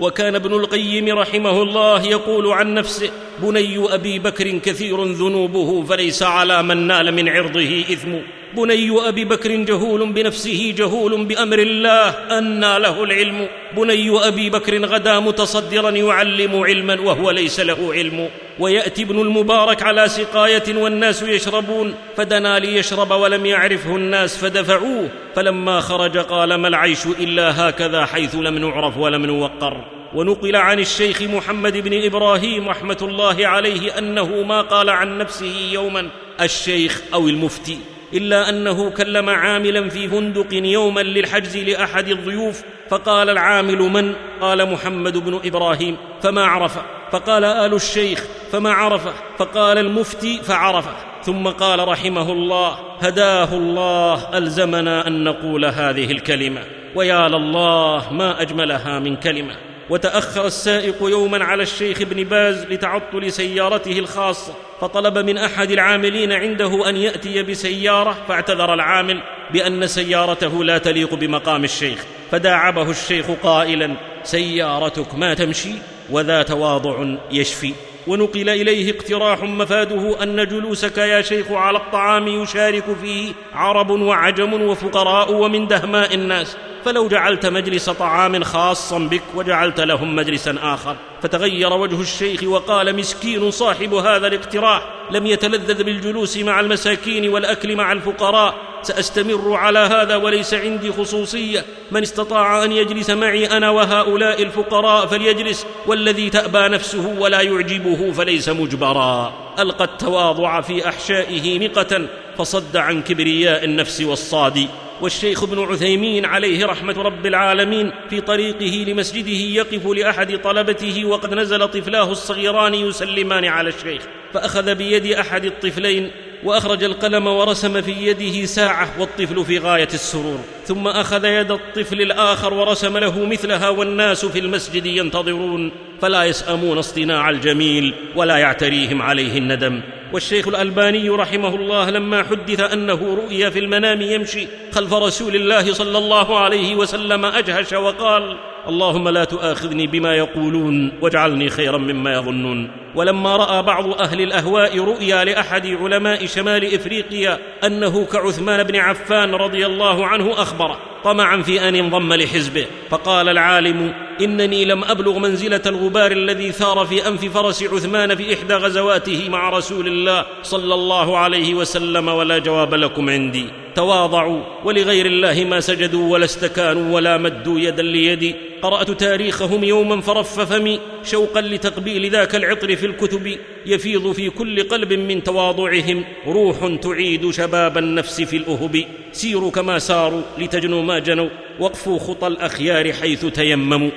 [0.00, 3.10] وكان ابن القيم رحمه الله يقول عن نفسه
[3.42, 8.14] بني أبي بكر كثير ذنوبه فليس على من نال من عرضه إثم.
[8.56, 13.48] بني أبي بكر جهول بنفسه جهول بأمر الله انى له العلم.
[13.76, 18.28] بني أبي بكر غدا متصدرا يعلم علما وهو ليس له علم.
[18.58, 21.94] ويأتي ابن المبارك على سقاية والناس يشربون.
[22.16, 25.08] فدنا ليشرب ولم يعرفه الناس فدفعوه.
[25.34, 29.84] فلما خرج قال ما العيش إلا هكذا حيث لم نعرف ولم نوقر.
[30.14, 36.08] ونقل عن الشيخ محمد بن إبراهيم رحمة الله عليه أنه ما قال عن نفسه يوما.
[36.40, 37.78] الشيخ أو المفتي.
[38.14, 45.16] إلا أنه كلم عاملا في فندق يوما للحجز لأحد الضيوف فقال العامل من؟ قال محمد
[45.16, 45.96] بن إبراهيم.
[46.22, 46.82] فما عرفه
[47.12, 55.06] فقال آل الشيخ فما عرفه فقال المفتي فعرفه ثم قال رحمه الله هداه الله ألزمنا
[55.06, 56.60] أن نقول هذه الكلمة.
[56.94, 59.69] ويا لله ما أجملها من كلمة.
[59.90, 66.88] وتأخر السائق يوما على الشيخ ابن باز لتعطل سيارته الخاصة فطلب من أحد العاملين عنده
[66.88, 69.22] أن يأتي بسيارة فاعتذر العامل
[69.52, 75.72] بأن سيارته لا تليق بمقام الشيخ فداعبه الشيخ قائلا سيارتك ما تمشي
[76.10, 77.74] وذا تواضع يشفي.
[78.06, 85.32] ونقل إليه اقتراح مفاده أن جلوسك يا شيخ على الطعام يشارك فيه عرب وعجم وفقراء
[85.32, 86.56] ومن دهماء الناس.
[86.84, 90.96] فلو جعلت مجلس طعام خاصا بك وجعلت لهم مجلسا آخر.
[91.22, 97.92] فتغير وجه الشيخ وقال مسكين صاحب هذا الاقتراح لم يتلذذ بالجلوس مع المساكين والأكل مع
[97.92, 98.54] الفقراء.
[98.82, 101.64] سأستمر على هذا وليس عندي خصوصية.
[101.90, 107.89] من استطاع أن يجلس معي أنا وهؤلاء الفقراء فليجلس والذي تأبى نفسه ولا يعجبه.
[107.96, 109.32] فليس مجبرا.
[109.58, 112.06] ألقى التواضع في أحشائه نقة
[112.38, 114.68] فصد عن كبرياء النفس والصاد.
[115.00, 121.68] والشيخ ابن عثيمين عليه رحمة رب العالمين في طريقه لمسجده يقف لأحد طلبته وقد نزل
[121.68, 126.10] طفلاه الصغيران يسلمان على الشيخ فأخذ بيد أحد الطفلين
[126.44, 132.54] وأخرج القلم ورسم في يده ساعة والطفل في غاية السرور ثم أخذ يد الطفل الآخر
[132.54, 139.80] ورسم له مثلها والناس في المسجد ينتظرون فلا يسأمون اصطناع الجميل ولا يعتريهم عليه الندم.
[140.12, 145.98] والشيخ الألباني رحمه الله لما حدث أنه رؤي في المنام يمشي خلف رسول الله صلى
[145.98, 148.36] الله عليه وسلم أجهش وقال
[148.68, 152.70] اللهم لا تؤاخذني بما يقولون واجعلني خيرا مما يظنون.
[152.94, 159.66] ولما رأى بعض أهل الأهواء رؤيا لأحد علماء شمال إفريقيا أنه كعثمان بن عفان رضي
[159.66, 166.12] الله عنه أخبره طمعا في أن انضم لحزبه فقال العالم إنني لم أبلغ منزلة الغبار
[166.12, 171.54] الذي ثار في أنف فرس عثمان في إحدى غزواته مع رسول الله صلى الله عليه
[171.54, 173.59] وسلم ولا جواب لكم عندي.
[173.74, 178.34] تواضعوا ولغير الله ما سجدوا ولا استكانوا ولا مدوا يدا ليدي.
[178.62, 183.36] قرأت تاريخهم يوما فرف فمي شوقا لتقبيل ذاك العطر في الكتب.
[183.66, 186.04] يفيض في كل قلب من تواضعهم.
[186.26, 188.84] روح تعيد شباب النفس في الأهب.
[189.12, 191.28] سيروا كما ساروا لتجنوا ما جنوا.
[191.60, 193.90] وقفوا خطى الأخيار حيث تيمموا.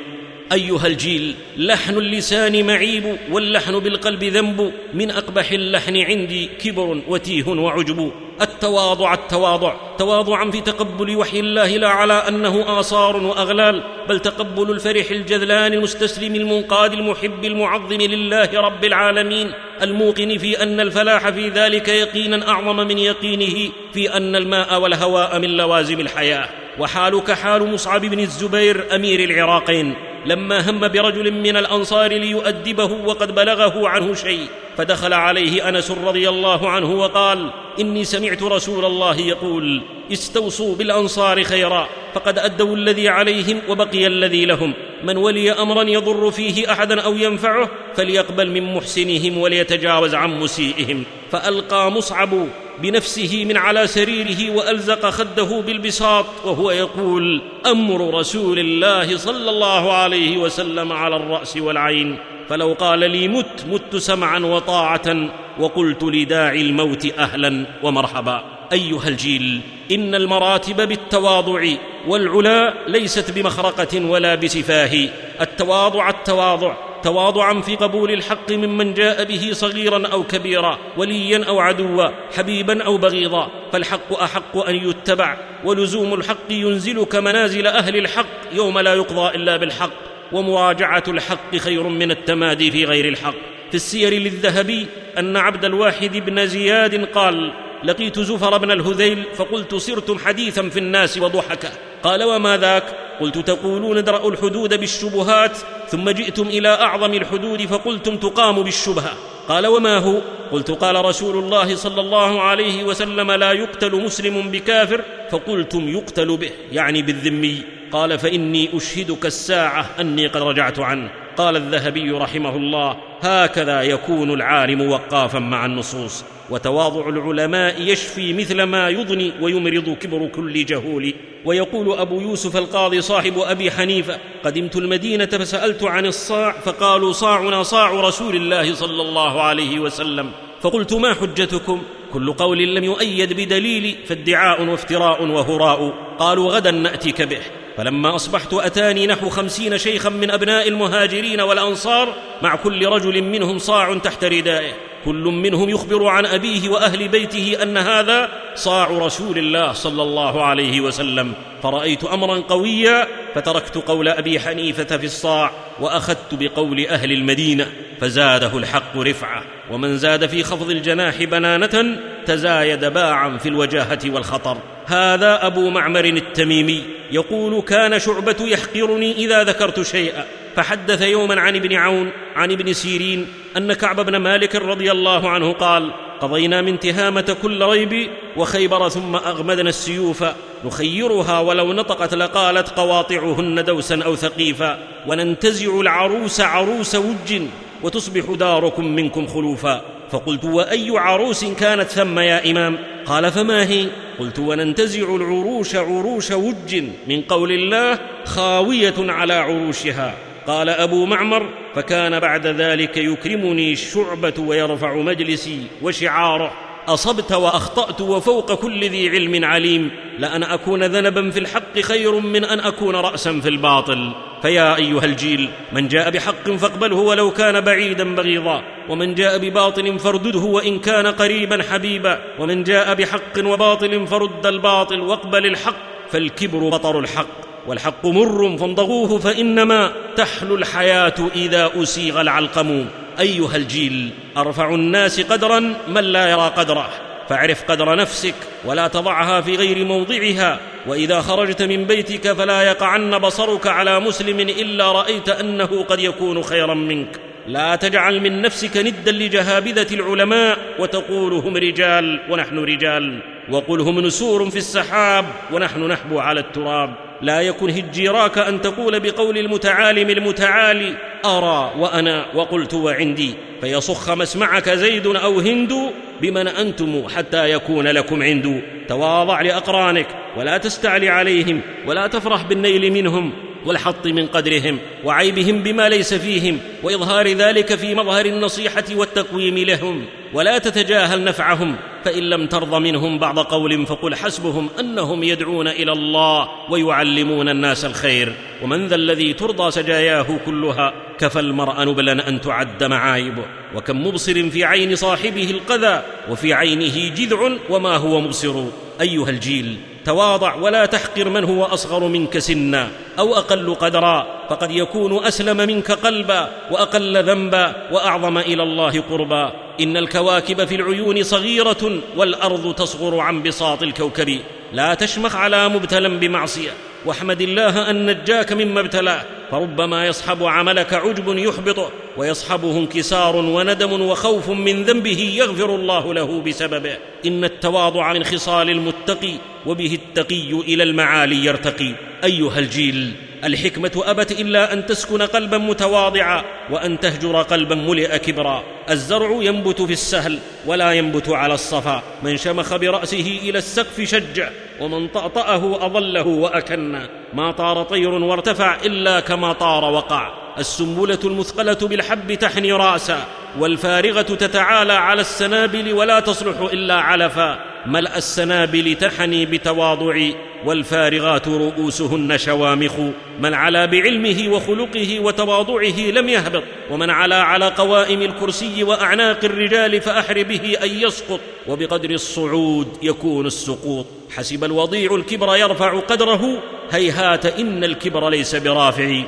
[0.52, 4.72] أيها الجيل لحن اللسان معيب واللحن بالقلب ذنب.
[4.94, 8.12] من أقبح اللحن عندي كبر وتيه وعجب.
[8.42, 9.76] التواضع التواضع.
[9.98, 13.84] تواضعا في تقبل وحي الله لا على أنه آثار وأغلال.
[14.10, 19.52] بل تقبل الفرح الجذلان المستسلم المنقاد المحب المعظم لله رب العالمين.
[19.82, 25.50] الموقن في أن الفلاح في ذلك يقينا أعظم من يقينه في أن الماء والهواء من
[25.50, 26.50] لوازم الحياة.
[26.80, 29.96] وحالك حال مصعب بن الزبير أمير العراقين.
[30.26, 34.48] لما هم برجل من الأنصار ليؤدبه وقد بلغه عنه شيء
[34.78, 37.50] فدخل عليه أنس رضي الله عنه وقال
[37.80, 44.74] إني سمعت رسول الله يقول استوصوا بالأنصار خيرا فقد أدوا الذي عليهم وبقي الذي لهم
[45.04, 51.92] من ولي أمرا يضر فيه أحدا أو ينفعه فليقبل من محسنهم وليتجاوز عن مسيئهم فألقى
[51.92, 52.48] مصعب
[52.82, 60.38] بنفسه من على سريره وألزق خده بالبساط وهو يقول أمر رسول الله صلى الله عليه
[60.38, 62.18] وسلم على الرأس والعين
[62.50, 68.44] فلو قال لي مت مت سمعا وطاعه وقلت لداعي الموت أهلا ومرحبا.
[68.74, 69.62] أيها الجيل
[69.92, 71.66] إن المراتب بالتواضع
[72.08, 75.10] والعلا ليست بمخرقة ولا بسفاه
[75.42, 82.08] التواضع التواضع تواضعا في قبول الحق ممن جاء به صغيرا أو كبيرا وليا أو عدوا
[82.38, 88.94] حبيبا أو بغيضا فالحق أحق أن يتبع ولزوم الحق ينزلك منازل أهل الحق يوم لا
[88.94, 89.94] يقضى إلا بالحق
[90.32, 93.36] ومراجعة الحق خير من التمادي في غير الحق.
[93.70, 94.88] في السير للذهبي
[95.18, 101.18] أن عبد الواحد بن زياد قال لقيت زفر بن الهذيل فقلت صرتم حديثا في الناس
[101.18, 101.72] وضحكا
[102.04, 102.84] قال وما ذاك
[103.20, 109.14] قلت تقولون ادرأوا الحدود بالشبهات ثم جئتم إلى أعظم الحدود فقلتم تقام بالشبهة
[109.50, 115.02] قال وما هو قلت قال رسول الله صلى الله عليه وسلم لا يقتل مسلم بكافر
[115.32, 117.64] فقلتم يقتل به يعني بالذمي
[117.94, 121.10] قال فإني أشهدك الساعة أني قد رجعت عنه.
[121.38, 126.26] قال الذهبي رحمه الله هكذا يكون العالم وقافا مع النصوص.
[126.50, 131.14] وتواضع العلماء يشفي مثل ما يضني ويمرض كبر كل جهول.
[131.46, 137.92] ويقول أبو يوسف القاضي صاحب أبي حنيفة قدمت المدينة فسألت عن الصاع فقالوا صاعنا صاع
[137.92, 140.32] رسول الله صلى الله عليه وسلم.
[140.62, 141.84] فقلت ما حجتكم؟
[142.14, 145.94] كل قول لم يؤيد بدليل فادعاء وافتراء وهراء.
[146.20, 147.42] قالوا غدا نأتيك به.
[147.78, 153.98] فلما أصبحت أتاني نحو خمسين شيخا من أبناء المهاجرين والأنصار مع كل رجل منهم صاع
[153.98, 154.93] تحت ردائه.
[155.06, 160.82] كل منهم يخبر عن أبيه وأهل بيته أن هذا صاع رسول الله صلى الله عليه
[160.82, 161.34] وسلم.
[161.64, 167.68] فرأيت أمرا قويا فتركت قول أبي حنيفة في الصاع وأخذت بقول أهل المدينة
[168.02, 174.58] فزاده الحق رفعه ومن زاد في خفض الجناح بنانة تزايد باعا في الوجاهة والخطر.
[174.86, 180.26] هذا أبو معمر التميمي يقول كان شعبة يحقرني إذا ذكرت شيئا.
[180.56, 183.28] فحدث يوما عن ابن عون عن ابن سيرين
[183.58, 185.92] أن كعب بن مالك رضي الله عنه قال
[186.22, 190.24] قضينا من تهامة كل ريب وخيبر ثم أغمدنا السيوف
[190.66, 197.42] نخيرها ولو نطقت لقالت قواطعهن دوسا أو ثقيفا وننتزع العروس عروس وج
[197.84, 199.82] وتصبح داركم منكم خلوفا.
[200.12, 203.88] فقلت وأي عروس كانت ثم يا إمام؟ قال فما هي؟
[204.20, 210.14] قلت وننتزع العروش عروش وج من قول الله خاوية على عروشها.
[210.48, 216.52] قال أبو معمر فكان بعد ذلك يكرمني الشعبة ويرفع مجلسي وشعاره
[216.88, 222.60] أصبت وأخطأت وفوق كل ذي علم عليم لأن أكون ذنبا في الحق خير من أن
[222.60, 224.12] أكون راسا في الباطل.
[224.42, 230.40] فيا أيها الجيل من جاء بحق فاقبله ولو كان بعيدا بغيضا ومن جاء بباطل فاردده
[230.40, 235.76] وإن كان قريبا حبيبا ومن جاء بحق وباطل فرد الباطل واقبل الحق
[236.12, 237.53] فالكبر بطر الحق.
[237.68, 242.86] والحق مر فامضغوه فإنما تحلو الحياة إذا أسيغ العلقم.
[243.20, 246.90] أيها الجيل أرفع الناس قدرا من لا يرى قدره.
[247.30, 248.36] فاعرف قدر نفسك
[248.66, 250.60] ولا تضعها في غير موضعها.
[250.88, 256.74] وإذا خرجت من بيتك فلا يقعن بصرك على مسلم إلا رأيت أنه قد يكون خيرا
[256.74, 257.20] منك.
[257.48, 263.20] لا تجعل من نفسك ندا لجهابذة العلماء وتقول هم رجال ونحن رجال.
[263.50, 266.94] وقل هم نسور في السحاب ونحن نحبو على التراب.
[267.24, 270.96] لا يكن هجيراك أن تقول بقول المتعالم المتعالي
[271.26, 275.74] أرى وأنا وقلت وعندي فيصخ مسمعك زيد أو هند
[276.22, 278.62] بمن أنتم حتى يكون لكم عند.
[278.88, 280.08] تواضع لأقرانك
[280.38, 283.34] ولا تستعلي عليهم ولا تفرح بالنيل منهم.
[283.66, 290.06] والحط من قدرهم وعيبهم بما ليس فيهم وإظهار ذلك في مظهر النصيحة والتقويم لهم.
[290.34, 296.50] ولا تتجاهل نفعهم فإن لم ترض منهم بعض قول فقل حسبهم أنهم يدعون إلى الله
[296.70, 298.34] ويعلمون الناس الخير.
[298.64, 303.46] ومن ذا الذي ترضى سجاياه كلها كفى المرء نبلا أن تعد معايبه.
[303.76, 308.64] وكم مبصر في عين صاحبه القذى وفي عينه جذع وما هو مبصر.
[309.02, 312.90] أيها الجيل تواضع ولا تحقر من هو أصغر منك سنا
[313.20, 319.52] أو أقل قدرا فقد يكون أسلم منك قلبا وأقل ذنبا وأعظم إلى الله قربا.
[319.82, 324.40] إن الكواكب في العيون صغيرة والأرض تصغر عن بساط الكوكب.
[324.74, 326.72] لا تشمخ على مبتلى بمعصية.
[327.06, 334.50] واحمد الله أن نجاك مما ابتلاه فربما يصحب عملك عجب يحبطه ويصحبه انكسار وندم وخوف
[334.50, 336.98] من ذنبه يغفر الله له بسببه.
[337.26, 339.34] إن التواضع من خصال المتقي
[339.66, 341.92] وبه التقي إلى المعالي يرتقي.
[342.24, 343.12] أيها الجيل.
[343.44, 348.64] الحكمة أبت إلا أن تسكن قلبا متواضعا وأن تهجر قلبا ملئ كبرا.
[348.90, 352.04] الزرع ينبت في السهل ولا ينبت على الصفا.
[352.24, 357.00] من شمخ برأسه إلى السقف شجع ومن طأطأه اضله وأكن.
[357.34, 360.44] ما طار طير وارتفع إلا كما طار وقع.
[360.58, 363.26] السنبلة المثقلة بالحب تحني راسا
[363.60, 367.60] والفارغة تتعالى على السنابل ولا تصلح إلا علفا.
[367.86, 370.30] ملأ السنابل تحني بتواضع
[370.66, 372.94] والفارغات رؤوسهن شوامخ.
[373.40, 376.64] من علا بعلمه وخلقه وتواضعه لم يهبط.
[376.92, 381.40] ومن علا على قوائم الكرسي وأعناق الرجال فأحر به أن يسقط.
[381.68, 384.06] وبقدر الصعود يكون السقوط.
[384.36, 386.64] حسب الوضيع الكبر يرفع قدره.
[386.92, 389.22] هيهات إن الكبر ليس برافع.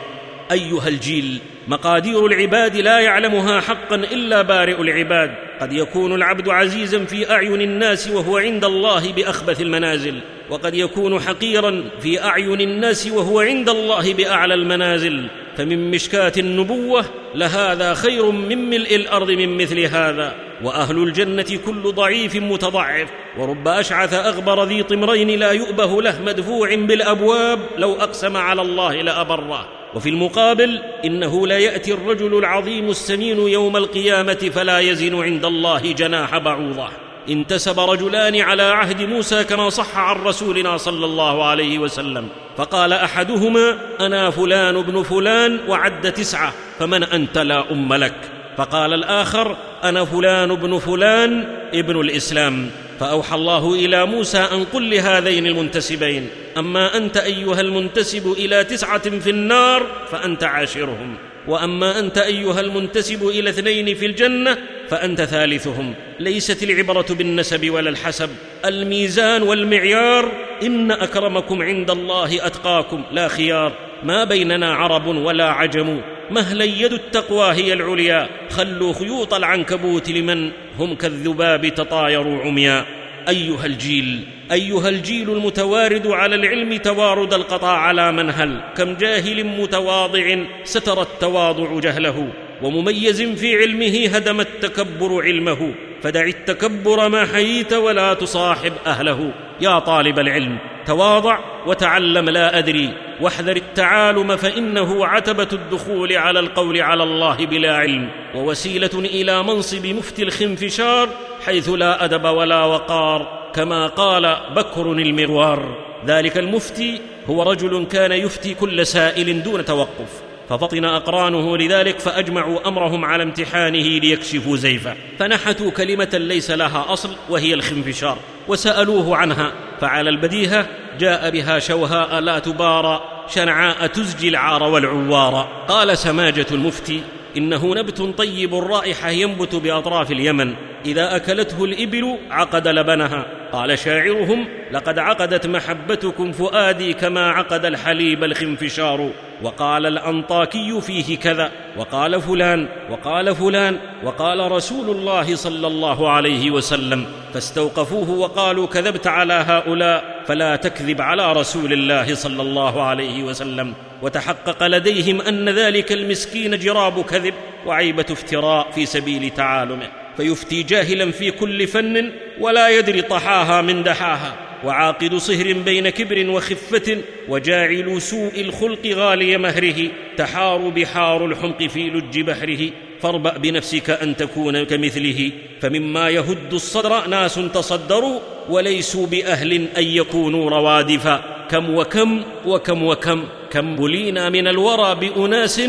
[0.51, 5.35] أيها الجيل مقادير العباد لا يعلمها حقا إلا بارئ العباد.
[5.61, 10.21] قد يكون العبد عزيزا في أعين الناس وهو عند الله بأخبث المنازل.
[10.49, 15.27] وقد يكون حقيرا في أعين الناس وهو عند الله بأعلى المنازل
[15.57, 20.35] فمن مشكاة النبوة لهذا خير من ملء الأرض من مثل هذا.
[20.63, 27.59] وأهل الجنة كل ضعيف متضعف ورب أشعث أغبر ذي طمرين لا يؤبه له مدفوع بالأبواب
[27.77, 29.67] لو أقسم على الله لأبره.
[29.95, 36.37] وفي المقابل إنه لا يأتي الرجل العظيم السمين يوم القيامة فلا يزن عند الله جناح
[36.37, 37.04] بعوضة.
[37.29, 42.29] انتسب رجلان على عهد موسى كما صح عن رسولنا صلى الله عليه وسلم.
[42.57, 48.15] فقال أحدهما أنا فلان ابن فلان وعد تسعة فمن أنت لا أم لك؟
[48.57, 52.69] فقال الآخر أنا فلان ابن فلان ابن الإسلام.
[52.99, 59.29] فأوحى الله إلى موسى أن قل لهذين المنتسبين أما أنت أيها المنتسب إلى تسعة في
[59.29, 61.15] النار فأنت عاشرهم.
[61.47, 64.57] وأما أنت أيها المنتسب إلى اثنين في الجنة
[64.89, 65.93] فأنت ثالثهم.
[66.19, 68.29] ليست العبرة بالنسب ولا الحسب.
[68.65, 70.31] الميزان والمعيار
[70.63, 73.03] إن أكرمكم عند الله أتقاكم.
[73.11, 73.73] لا خيار.
[74.03, 76.01] ما بيننا عرب ولا عجم.
[76.31, 78.29] مهلا يد التقوى هي العليا.
[78.49, 82.85] خلوا خيوط العنكبوت لمن هم كالذباب تطايروا عميا.
[83.29, 84.19] أيها الجيل
[84.51, 92.27] أيها الجيل المتوارد على العلم توارد القطا على منهل كم جاهل متواضع ستر التواضع جهله
[92.61, 95.73] ومميز في علمه هدم التكبر علمه
[96.03, 99.31] فدع التكبر ما حييت ولا تصاحب أهله
[99.61, 100.57] يا طالب العلم.
[100.87, 108.09] تواضع وتعلم لا أدري واحذر التعالم فإنه عتبة الدخول على القول على الله بلا علم
[108.35, 111.09] ووسيلة إلى منصب مفتي الخنفشار
[111.45, 118.53] حيث لا أدب ولا وقار كما قال بكر المروار ذلك المفتي هو رجل كان يفتي
[118.53, 126.09] كل سائل دون توقف ففطن أقرانه لذلك فأجمعوا أمرهم على امتحانه ليكشفوا زيفه فنحتوا كلمة
[126.13, 128.17] ليس لها أصل وهي الخنفشار
[128.47, 129.51] وسألوه عنها
[129.81, 130.67] فعلى البديهة
[130.99, 135.65] جاء بها شوهاء لا تبارى شنعاء تزجي العار والعوار.
[135.67, 137.01] قال سماجة المفتي
[137.37, 140.53] إنه نبت طيب الرائحة ينبت بأطراف اليمن
[140.85, 143.25] إذا أكلته الإبل عقد لبنها.
[143.55, 149.09] قال شاعرهم لقد عقدت محبتكم فؤادي كما عقد الحليب الخنفشار
[149.43, 157.05] وقال الأنطاكي فيه كذا وقال فلان وقال فلان وقال رسول الله صلى الله عليه وسلم
[157.33, 164.67] فاستوقفوه وقالوا كذبت على هؤلاء فلا تكذب على رسول الله صلى الله عليه وسلم وتحقق
[164.67, 167.33] لديهم أن ذلك المسكين جراب كذب
[167.65, 170.04] وعيبة افتراء في سبيل تعالمه.
[170.17, 174.35] فيفتي جاهلا في كل فن ولا يدري طحاها من دحاها.
[174.63, 176.97] وعاقد صهر بين كبر وخفة
[177.29, 179.87] وجاعل سوء الخلق غالي مهره.
[180.17, 182.69] تحار بحار الحمق في لج بحره.
[183.01, 185.31] فاربأ بنفسك أن تكون كمثله.
[185.61, 188.19] فمما يهد الصدر ناس تصدروا
[188.49, 191.45] وليسوا بأهل أن يكونوا روادفا.
[191.51, 193.23] كم وكم وكم وكم.
[193.51, 195.61] كم بلينا من الورى بأناس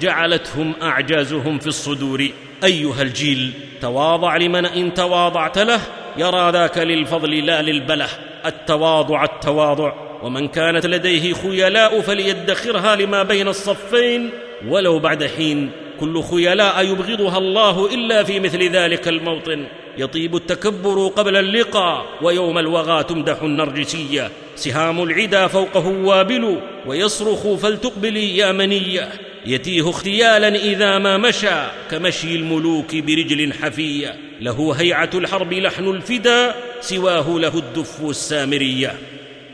[0.00, 2.28] جعلتهم أعجازهم في الصدور.
[2.64, 5.80] أيها الجيل تواضع لمن إن تواضعت له
[6.16, 8.08] يرى ذاك للفضل لا للبلة.
[8.46, 9.92] التواضع التواضع.
[10.22, 14.30] ومن كانت لديه خيلاء فليدخرها لما بين الصفين.
[14.68, 15.70] ولو بعد حين
[16.00, 19.64] كل خيلاء يبغضها الله إلا في مثل ذلك الموطن.
[19.98, 24.30] يطيب التكبر قبل اللقاء ويوم الوغى تمدح النرجسية.
[24.56, 29.08] سهام العدا فوقه وابل ويصرخ فلتقبلي يا منية.
[29.46, 37.38] يتيه اختيالا إذا ما مشى كمشي الملوك برجل حفيه له هيعة الحرب لحن الفدا سواه
[37.38, 38.94] له الدف السامريه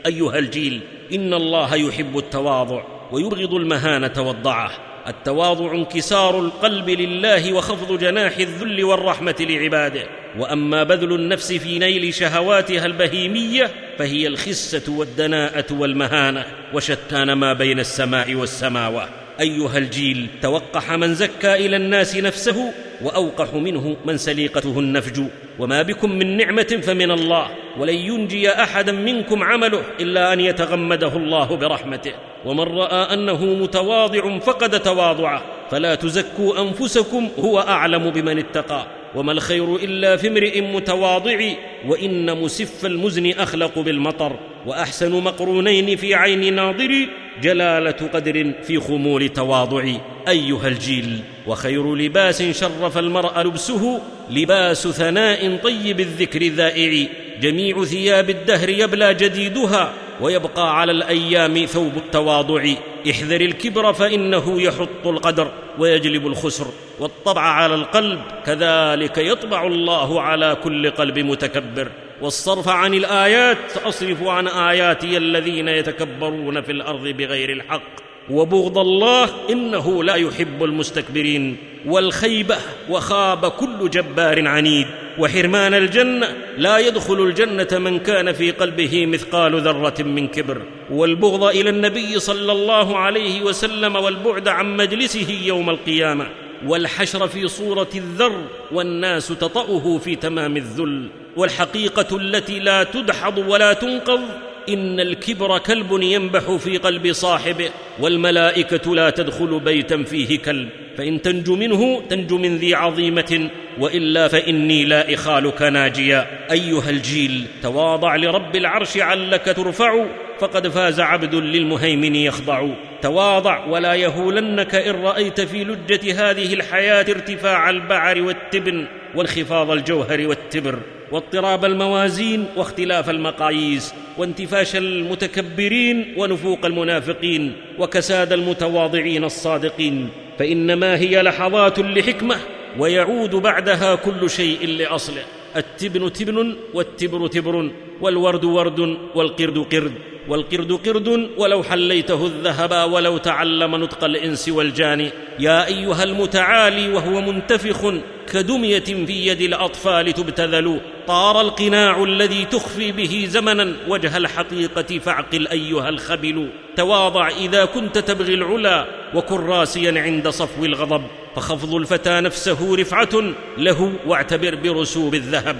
[0.05, 0.79] أيها الجيل
[1.13, 4.71] إن الله يحب التواضع ويبغض المهانة والضعه.
[5.07, 10.05] التواضع انكسار القلب لله وخفض جناح الذل والرحمة لعباده.
[10.37, 16.45] وأما بذل النفس في نيل شهواتها البهيمية فهي الخسة والدناءة والمهانة.
[16.73, 23.97] وشتان ما بين السماء والسماوات أيها الجيل توقح من زكى إلى الناس نفسه وأوقح منه
[24.05, 25.23] من سليقته النفج.
[25.59, 27.47] وما بكم من نعمة فمن الله
[27.77, 32.13] ولن ينجي أحدا منكم عمله إلا أن يتغمده الله برحمته.
[32.45, 35.41] ومن رأى أنه متواضع فقد تواضعه.
[35.71, 38.87] فلا تزكوا أنفسكم هو أعلم بمن اتقى.
[39.15, 41.49] وما الخير إلا في امرئ متواضع
[41.87, 47.07] وإن مسف المزن أخلق بالمطر وأحسن مقرونين في عين ناظر
[47.41, 49.85] جلالة قدر في خمول تواضع.
[50.27, 57.07] أيها الجيل وخير لباس شرف المرء لبسه لباس ثناء طيب الذكر ذائع.
[57.41, 62.65] جميع ثياب الدهر يبلى جديدها ويبقى على الأيام ثوب التواضع.
[63.09, 66.67] احذر الكبر فإنه يحط القدر ويجلب الخسر.
[66.99, 71.91] والطبع على القلب كذلك يطبع الله على كل قلب متكبر.
[72.21, 78.03] والصرف عن الآيات ساصرف عن آياتي الذين يتكبرون في الأرض بغير الحق.
[78.29, 81.57] وبغض الله إنه لا يحب المستكبرين.
[81.85, 82.57] والخيبة
[82.89, 84.87] وخاب كل جبار عنيد.
[85.17, 90.61] وحرمان الجنة لا يدخل الجنة من كان في قلبه مثقال ذرة من كبر.
[90.91, 96.27] والبغض إلى النبي صلى الله عليه وسلم والبعد عن مجلسه يوم القيامة.
[96.65, 98.41] والحشر في صورة الذر
[98.71, 101.07] والناس تطأه في تمام الذل.
[101.35, 104.21] والحقيقة التي لا تدحض ولا تنقض
[104.69, 107.69] إن الكبر كلب ينبح في قلب صاحبه
[107.99, 113.49] والملائكة لا تدخل بيتا فيه كلب فإن تنج منه تنج من ذي عظيمة
[113.79, 116.27] وإلا فإني لا إخالك ناجيا.
[116.51, 120.05] أيها الجيل تواضع لرب العرش علك ترفع
[120.39, 122.67] فقد فاز عبد للمهيمن يخضع.
[123.01, 130.79] تواضع ولا يهولنك إن رأيت في لجة هذه الحياة ارتفاع البعر والتبن وانخفاض الجوهر والتبر
[131.11, 133.93] واضطراب الموازين واختلاف المقاييس.
[134.17, 140.09] وانتفاش المتكبرين ونفوق المنافقين وكساد المتواضعين الصادقين
[140.39, 142.35] فإنما هي لحظات لحكمة
[142.79, 145.23] ويعود بعدها كل شيء لأصله
[145.55, 147.71] التبن تبن والتبر تبر
[148.01, 148.79] والورد ورد
[149.15, 149.93] والقرد قرد.
[150.27, 155.09] والقرد قرد ولو حليته الذهب ولو تعلم نطق الإنس والجان.
[155.39, 157.93] يا أيها المتعالي وهو منتفخ
[158.33, 160.79] كدمية في يد الأطفال تبتذل.
[161.07, 166.49] طار القناع الذي تخفي به زمنا وجه الحقيقة فاعقل أيها الخبل.
[166.75, 168.85] تواضع إذا كنت تبغي العلا
[169.15, 171.03] وكن راسيا عند صفو الغضب.
[171.35, 175.55] فخفض الفتى نفسه رفعة له واعتبر برسوب الذهب.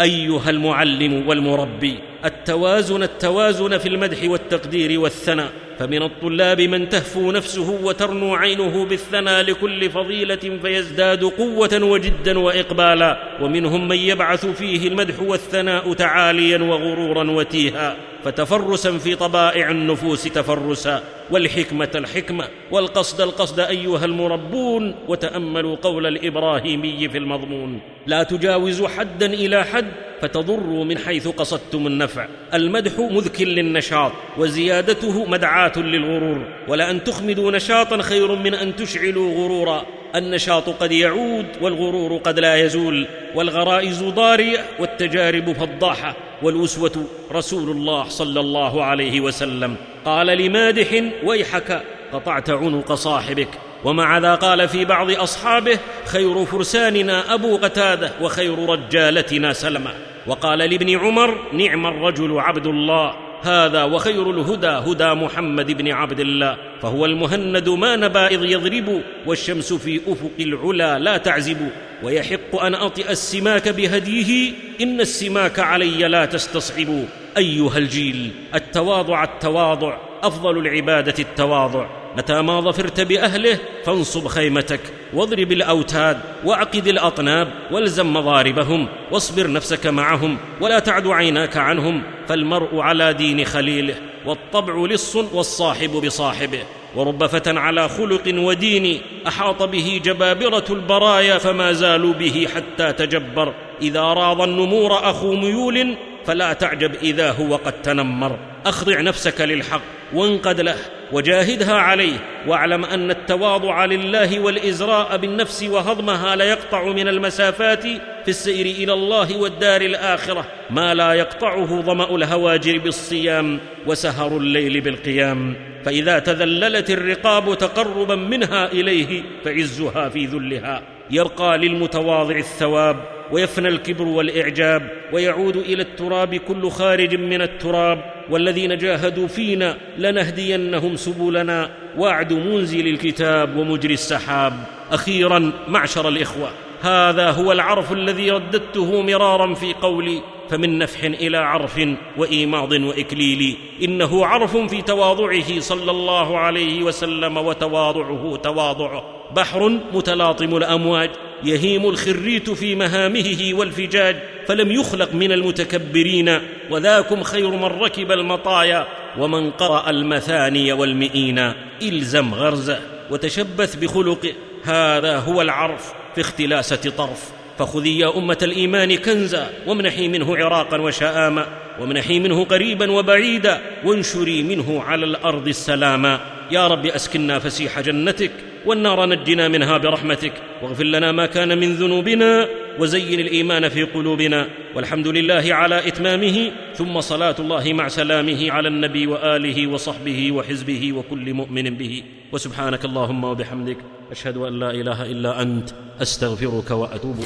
[0.00, 8.34] أيها المعلم والمربي التوازن التوازن في المدح والتقدير والثناء فمن الطلاب من تهفو نفسه وترنو
[8.34, 16.58] عينه بالثنى لكل فضيلة فيزداد قوة وجدا وإقبالا ومنهم من يبعث فيه المدح والثناء تعاليا
[16.58, 21.02] وغرورا وتيها فتفرسا في طبائع النفوس تفرسا.
[21.30, 27.80] والحكمة الحكمة والقصد القصد أيها المربون وتأملوا قول الإبراهيمي في المضمون.
[28.06, 29.86] لا تجاوزوا حدا إلى حد
[30.20, 32.26] فتضروا من حيث قصدتم النفع.
[32.54, 36.46] المدح مذك للنشاط وزيادته مدعاة للغرور.
[36.68, 39.86] ولان تخمدوا نشاطا خير من أن تشعلوا غرورا.
[40.14, 43.06] النشاط قد يعود والغرور قد لا يزول.
[43.34, 46.16] والغرائز ضاريه والتجارب فضاحة.
[46.42, 49.76] والاسوه رسول الله صلى الله عليه وسلم.
[50.04, 51.82] قال لمادح ويحك
[52.12, 53.48] قطعت عنق صاحبك.
[53.84, 59.90] ومع ذا قال في بعض أصحابه خير فرساننا أبو قتادة وخير رجالتنا سلمة.
[60.26, 63.25] وقال لابن عمر نعم الرجل عبد الله.
[63.42, 69.72] هذا وخير الهدى هدى محمد بن عبد الله فهو المهند ما نبا إذ يضرب والشمس
[69.72, 71.70] في أفق العلا لا تعزب
[72.02, 77.04] ويحق أن أطئ السماك بهديه إن السماك علي لا تستصعب.
[77.36, 82.05] أيها الجيل التواضع التواضع أفضل العبادة التواضع.
[82.16, 84.80] متى ما ظفرت بأهله فانصب خيمتك
[85.14, 93.12] واضرب الأوتاد واعقد الأطناب والزم مضاربهم واصبر نفسك معهم ولا تعد عيناك عنهم فالمرء على
[93.12, 93.94] دين خليله
[94.26, 96.62] والطبع لص والصاحب بصاحبه.
[96.96, 103.54] ورب فتى على خلق ودين أحاط به جبابرة البرايا فما زالوا به حتى تجبر.
[103.82, 108.38] إذا راض النمور أخو ميول فلا تعجب إذا هو قد تنمر.
[108.66, 110.76] أخضع نفسك للحق وانقد له
[111.12, 112.16] وجاهدها عليه
[112.46, 117.82] واعلم أن التواضع لله والإزراء بالنفس وهضمها ليقطع من المسافات
[118.24, 125.54] في السير إلى الله والدار الآخرة ما لا يقطعه ظمأ الهواجر بالصيام وسهر الليل بالقيام.
[125.84, 133.15] فإذا تذللت الرقاب تقربا منها إليه فعزها في ذلها يبقى للمتواضع الثواب.
[133.32, 141.70] ويفنى الكبر والإعجاب ويعود إلى التراب كل خارج من التراب والذين جاهدوا فينا لنهدينهم سبلنا
[141.98, 144.52] وعد منزل الكتاب ومجري السحاب.
[144.92, 146.50] أخيرا معشر الإخوة
[146.82, 150.22] هذا هو العرف الذي رددته مرارا في قولي.
[150.50, 151.80] فمن نفح إلى عرف
[152.16, 159.04] وإيماض وإكليل إنه عرف في تواضعه صلى الله عليه وسلم وتواضعه تواضعه
[159.36, 161.10] بحر متلاطم الأمواج
[161.44, 166.38] يهيم الخريت في مهامه والفجاج فلم يخلق من المتكبرين
[166.70, 168.86] وذاكم خير من ركب المطايا
[169.18, 171.52] ومن قرأ المثاني والمئين
[171.82, 172.80] إلزم غرزه
[173.10, 174.32] وتشبث بخلقه
[174.64, 177.30] هذا هو العرف في اختلاسة طرف.
[177.58, 181.46] فخذي يا أمة الإيمان كنزا وامنحي منه عراقا وشآما
[181.80, 186.20] وامنحي منه قريبا وبعيدا وانشري منه على الأرض السلاما.
[186.50, 188.30] يا رب اسكنا فسيح جنتك
[188.66, 190.32] والنار نجنا منها برحمتك
[190.62, 192.48] واغفر لنا ما كان من ذنوبنا
[192.78, 199.06] وزين الإيمان في قلوبنا والحمد لله على إتمامه ثم صلاة الله مع سلامه على النبي
[199.06, 202.02] وآله وصحبه وحزبه وكل مؤمن به
[202.32, 203.76] وسبحانك اللهم وبحمدك
[204.10, 205.70] أشهد أن لا إله إلا أنت
[206.02, 207.24] أستغفرك وأتوب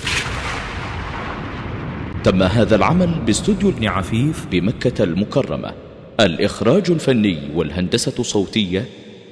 [2.24, 5.72] تم هذا العمل باستوديو ابن عفيف بمكة المكرمة.
[6.20, 8.84] الإخراج الفني والهندسة الصوتية